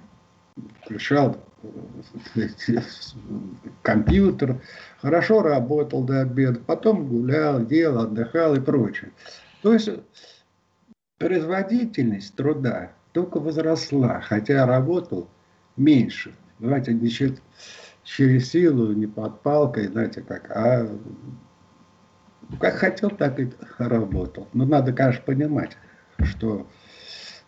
включал 0.83 1.37
э, 1.62 2.49
компьютер, 3.83 4.61
хорошо 5.01 5.42
работал 5.42 6.05
до 6.05 6.22
обеда, 6.22 6.61
потом 6.66 7.07
гулял, 7.09 7.61
ел, 7.68 7.99
отдыхал 7.99 8.55
и 8.55 8.61
прочее. 8.61 9.12
То 9.62 9.72
есть 9.72 9.90
производительность 11.18 12.35
труда 12.35 12.92
только 13.12 13.40
возросла, 13.40 14.20
хотя 14.20 14.66
работал 14.66 15.29
меньше. 15.77 16.35
Знаете, 16.59 16.94
не 16.94 17.09
через 18.05 18.51
силу, 18.51 18.92
не 18.92 19.07
под 19.07 19.42
палкой, 19.42 19.88
знаете 19.88 20.22
как, 20.22 20.51
а 20.51 20.88
как 22.61 22.74
хотел, 22.74 23.11
так 23.11 23.38
и 23.40 23.50
работал. 23.78 24.48
Но 24.52 24.64
надо, 24.64 24.92
конечно, 24.92 25.22
понимать, 25.24 25.76
что 26.22 26.66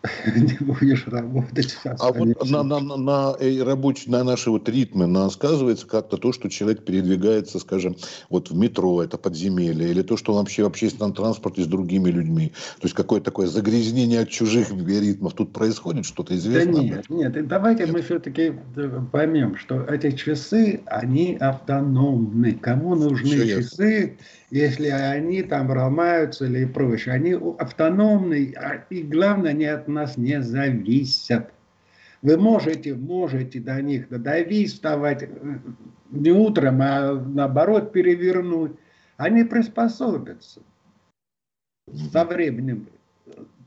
не 0.35 0.55
будешь 0.61 1.07
работать. 1.07 1.77
А 1.83 2.11
вот 2.13 2.49
на, 2.49 2.63
на, 2.63 2.79
на, 2.79 2.95
на, 2.97 3.35
э, 3.39 3.61
рабочий, 3.61 4.09
на 4.09 4.23
наши 4.23 4.49
вот 4.49 4.69
ритмы 4.69 5.07
на, 5.07 5.29
сказывается 5.29 5.85
как-то 5.87 6.17
то, 6.17 6.31
что 6.31 6.49
человек 6.49 6.85
передвигается, 6.85 7.59
скажем, 7.59 7.97
вот 8.29 8.49
в 8.49 8.55
метро, 8.55 9.03
это 9.03 9.17
подземелье, 9.17 9.89
или 9.89 10.01
то, 10.01 10.15
что 10.15 10.33
он 10.33 10.39
вообще 10.39 10.63
в 10.63 10.67
общественном 10.67 11.13
транспорте 11.13 11.63
с 11.63 11.67
другими 11.67 12.09
людьми. 12.09 12.53
То 12.79 12.85
есть 12.85 12.95
какое-то 12.95 13.25
такое 13.25 13.47
загрязнение 13.47 14.21
от 14.21 14.29
чужих 14.29 14.71
ритмов 14.71 15.33
тут 15.33 15.51
происходит, 15.51 16.05
что-то 16.05 16.35
известно? 16.35 16.73
Да 16.73 16.81
нет, 16.81 17.09
нет, 17.09 17.47
давайте 17.47 17.85
мы 17.85 18.01
все-таки 18.01 18.53
э, 18.75 19.01
поймем, 19.11 19.57
что 19.57 19.83
эти 19.83 20.11
часы, 20.11 20.81
они 20.85 21.35
автономны. 21.35 22.53
Кому 22.53 22.95
нужны 22.95 23.27
Все 23.27 23.55
часы, 23.57 24.01
ясно 24.01 24.38
если 24.51 24.87
они 24.87 25.43
там 25.43 25.69
ломаются 25.69 26.45
или 26.45 26.65
прочее. 26.65 27.15
Они 27.15 27.33
автономны, 27.33 28.53
а, 28.57 28.85
и 28.89 29.03
главное, 29.03 29.51
они 29.51 29.65
от 29.65 29.87
нас 29.87 30.17
не 30.17 30.41
зависят. 30.41 31.51
Вы 32.21 32.37
можете, 32.37 32.95
можете 32.95 33.59
до 33.59 33.81
них 33.81 34.09
додавить, 34.09 34.73
вставать 34.73 35.23
э, 35.23 35.27
не 36.09 36.31
утром, 36.31 36.81
а 36.81 37.13
наоборот 37.13 37.93
перевернуть. 37.93 38.73
Они 39.17 39.43
приспособятся 39.43 40.61
со 42.11 42.25
временем. 42.25 42.87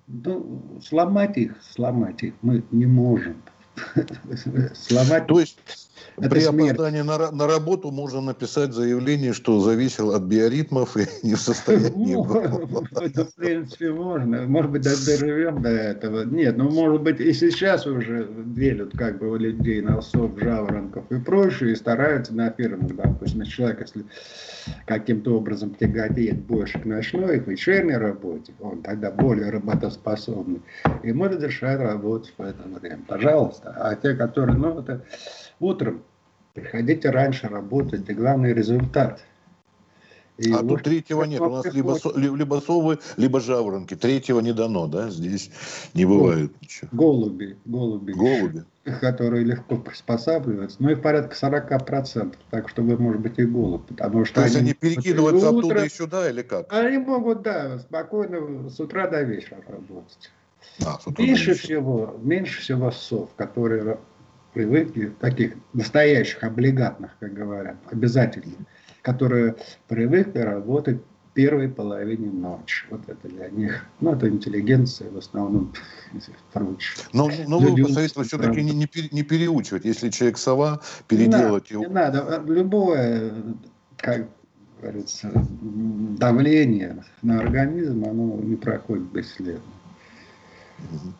Ну, 0.07 0.81
сломать 0.83 1.39
их, 1.39 1.57
сломать 1.63 2.23
их 2.23 2.35
мы 2.43 2.63
не 2.71 2.87
можем. 2.87 3.43
Сломать. 4.75 5.27
То 5.27 5.41
есть 5.41 5.59
это 6.23 6.31
При 6.31 6.41
смерть. 6.41 6.71
опоздании 6.71 7.01
на, 7.01 7.33
на 7.33 7.47
работу 7.49 7.91
можно 7.91 8.21
написать 8.21 8.73
заявление, 8.73 9.33
что 9.33 9.59
зависел 9.61 10.15
от 10.15 10.23
биоритмов 10.23 10.97
и 10.97 11.07
не 11.27 11.35
в 11.35 11.41
состоянии 11.41 12.15
был. 12.15 12.87
Это, 13.01 13.25
в 13.25 13.35
принципе, 13.35 13.91
можно. 13.91 14.43
Может 14.43 14.71
быть, 14.71 14.83
доживем 14.83 15.63
до 15.63 15.71
этого. 15.71 16.25
Нет, 16.25 16.57
ну, 16.57 16.71
может 16.71 17.03
быть, 17.03 17.19
и 17.21 17.33
сейчас 17.33 17.87
уже 17.87 18.29
делят 18.47 18.97
как 18.97 19.19
бы 19.19 19.31
у 19.31 19.37
людей 19.37 19.81
на 19.81 20.01
сок, 20.01 20.39
жаворонков 20.39 21.11
и 21.11 21.19
прочее, 21.19 21.73
и 21.73 21.75
стараются 21.75 22.33
на 22.35 22.51
фермах, 22.51 22.95
допустим, 22.95 23.43
человек, 23.43 23.81
если 23.81 24.05
каким-то 24.87 25.37
образом 25.37 25.75
тяготеет 25.75 26.41
больше 26.43 26.79
к 26.79 26.85
ночной, 26.85 27.41
к 27.41 27.49
вечерней 27.49 27.97
работе, 27.97 28.55
он 28.61 28.83
тогда 28.83 29.11
более 29.11 29.51
работоспособный, 29.51 30.63
ему 31.03 31.25
разрешают 31.25 31.83
работать 31.83 32.33
в 32.39 32.43
это 32.43 32.63
время. 32.69 33.03
Пожалуйста. 33.09 33.75
А 33.77 33.97
те, 33.97 34.15
которые, 34.15 34.57
ну, 34.57 34.79
это 34.79 35.05
утром, 35.59 36.03
приходите 36.55 37.11
раньше 37.11 37.49
работать, 37.49 38.09
и 38.09 38.15
главный 38.15 38.53
результат. 38.53 39.23
И 40.39 40.51
а 40.51 40.59
тут 40.61 40.83
третьего 40.83 41.25
нет, 41.25 41.41
у 41.41 41.51
нас 41.51 41.67
либо, 41.67 41.99
либо 42.17 42.61
совы, 42.61 42.99
либо 43.17 43.39
жаворонки. 43.39 43.95
Третьего 43.95 44.41
не 44.41 44.53
дано, 44.53 44.87
да, 44.87 45.11
здесь 45.11 45.51
не 45.95 46.07
бывает 46.07 46.51
голуби, 46.51 46.59
ничего. 46.63 46.89
Голуби, 46.93 47.57
голуби. 47.65 48.13
Голуби. 48.13 48.65
Которые 49.01 49.45
легко 49.45 49.77
приспосабливаются, 49.77 50.79
ну 50.81 50.91
и 50.91 50.97
порядка 50.97 51.37
40%, 51.37 52.35
так 52.51 52.69
что 52.69 52.83
вы, 52.83 52.97
может 52.97 53.21
быть, 53.21 53.39
и 53.39 53.45
голубь. 53.45 53.87
Потому 53.87 54.25
что 54.25 54.37
То 54.37 54.45
есть 54.45 54.57
они 54.57 54.73
перекидываются 54.73 55.51
утро, 55.51 55.67
оттуда 55.67 55.85
и 55.85 55.89
сюда 55.89 56.29
или 56.29 56.43
как? 56.43 56.73
Они 56.73 56.99
могут, 56.99 57.43
да, 57.43 57.79
спокойно 57.79 58.69
с 58.71 58.81
утра 58.81 59.07
до 59.07 59.23
вечера 59.23 59.63
работать. 59.69 60.33
А, 60.85 60.99
меньше 61.19 61.55
всего, 61.55 62.19
меньше 62.23 62.61
всего 62.61 62.91
сов, 62.91 63.31
которые 63.37 63.99
привыкли, 64.53 65.13
таких 65.21 65.55
настоящих 65.73 66.43
облигатных, 66.43 67.13
как 67.21 67.33
говорят, 67.33 67.77
обязательно, 67.91 68.67
которые 69.03 69.57
привыкли 69.89 70.41
работать 70.41 70.99
в 70.99 71.35
первой 71.35 71.69
половине 71.69 72.31
ночи. 72.31 72.85
Вот 72.91 73.09
это 73.09 73.29
для 73.29 73.49
них, 73.49 73.87
ну, 74.01 74.13
это 74.13 74.29
интеллигенция 74.29 75.11
в 75.11 75.17
основном 75.17 75.73
прочее. 76.53 77.05
Но, 77.13 77.31
но 77.47 77.59
вы 77.59 77.83
посоветовали 77.83 78.27
все-таки 78.27 78.63
не, 78.63 78.73
не, 78.73 78.89
не 79.11 79.23
переучивать, 79.23 79.85
если 79.85 80.11
человек 80.11 80.39
сова, 80.39 80.83
переделать 81.09 81.71
не 81.71 81.77
надо, 81.79 81.85
его. 81.85 81.85
Не 81.85 81.93
надо, 81.93 82.43
любое, 82.47 83.33
как 83.97 84.29
говорится, 84.81 85.31
давление 85.63 87.03
на 87.23 87.41
организм, 87.41 88.05
оно 88.05 88.37
не 88.43 88.57
проходит 88.57 89.05
бесследно. 89.13 89.63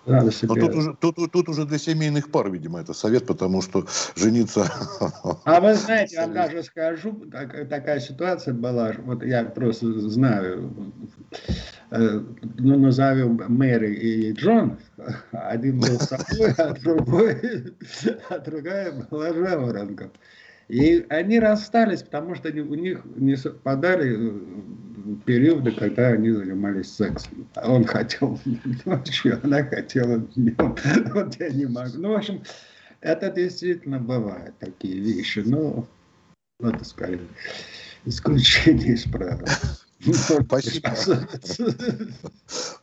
Надо. 0.07 0.31
Но 0.43 0.55
тут 0.55 0.75
уже, 0.75 0.95
тут, 0.95 1.33
тут 1.33 1.49
уже 1.49 1.65
для 1.65 1.79
семейных 1.79 2.31
пар, 2.31 2.51
видимо, 2.51 2.81
это 2.81 2.93
совет, 2.93 3.27
потому 3.27 3.63
что 3.63 3.87
жениться... 4.17 4.71
А 5.45 5.61
вы 5.61 5.75
знаете, 5.75 6.17
я 6.17 6.23
вам 6.23 6.35
даже 6.35 6.63
скажу, 6.63 7.13
так, 7.31 7.69
такая 7.69 8.01
ситуация 8.01 8.55
была, 8.55 8.93
вот 8.99 9.23
я 9.23 9.45
просто 9.45 10.01
знаю, 10.09 10.73
э, 11.91 12.21
ну, 12.59 12.79
назовем 12.79 13.41
Мэри 13.49 13.95
и 13.95 14.33
Джон, 14.33 14.79
один 15.33 15.79
был 15.79 16.01
с 16.01 16.09
собой, 16.09 16.53
а 16.59 16.75
другой, 16.75 17.75
а 18.29 18.39
другая 18.39 18.93
была 19.11 19.33
жаворонком. 19.33 20.11
И 20.73 21.05
они 21.11 21.39
расстались, 21.39 22.03
потому 22.03 22.35
что 22.35 22.49
у 22.49 22.75
них 22.75 23.03
не 23.17 23.37
совпадали 23.37 24.17
э, 24.17 25.17
периоды, 25.27 25.71
когда 25.71 26.09
они 26.09 26.31
занимались 26.31 26.95
сексом. 26.95 27.47
Он 27.63 27.85
хотел 27.85 28.41
ночью, 28.87 29.39
она 29.43 29.65
хотела 29.65 30.21
днем. 30.35 30.75
Вот 31.13 31.39
я 31.39 31.51
не 31.51 31.67
могу. 31.67 31.99
Ну, 31.99 32.13
в 32.13 32.17
общем, 32.17 32.43
это 33.03 33.31
действительно 33.31 33.99
бывает, 33.99 34.55
такие 34.61 34.99
вещи. 34.99 35.41
Но, 35.45 35.87
это 36.59 36.83
скорее 36.87 37.21
исключение 38.07 38.95
из 38.95 39.05
правил. 39.05 39.47
Спасибо. 40.47 40.97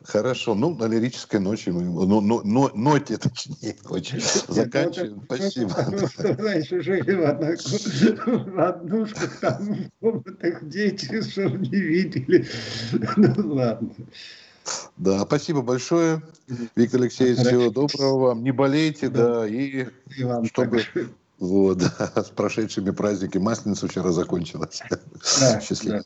Хорошо. 0.04 0.54
Ну, 0.54 0.74
на 0.74 0.86
лирической 0.86 1.38
ночи 1.38 1.68
мы, 1.68 1.82
ну, 1.82 2.20
ну, 2.20 2.40
но, 2.44 2.70
ноте, 2.74 3.18
точнее, 3.18 3.76
очень 3.88 4.20
заканчиваем. 4.48 5.22
Спасибо. 5.24 5.74
Раньше 6.42 6.82
жили 6.82 7.12
в 7.12 8.60
однушках, 8.60 9.38
там 9.40 9.74
в 9.74 9.90
комнатах 10.00 10.68
дети, 10.68 11.22
что 11.22 11.48
не 11.50 11.68
видели. 11.68 12.46
Ну, 13.16 13.54
ладно. 13.54 13.90
Да, 14.96 15.20
спасибо 15.22 15.62
большое, 15.62 16.22
Виктор 16.76 17.02
Алексеевич. 17.02 17.40
Всего 17.40 17.70
доброго 17.70 18.18
вам. 18.18 18.42
Не 18.42 18.52
болейте, 18.52 19.08
да, 19.08 19.40
да 19.40 19.46
и, 19.46 19.86
и 20.16 20.24
вам 20.24 20.46
чтобы... 20.46 20.84
Вот, 21.38 21.78
да, 21.78 22.22
с 22.22 22.28
прошедшими 22.28 22.90
праздниками 22.90 23.42
Масленица 23.42 23.88
вчера 23.88 24.12
закончилась. 24.12 24.82
Да, 25.40 25.60
Счастливо. 25.60 25.98
Да. 25.98 26.04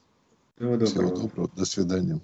Всего 0.64 0.76
доброго. 0.76 0.86
Всего 0.86 1.10
доброго. 1.10 1.50
До 1.56 1.64
свидания. 1.64 2.20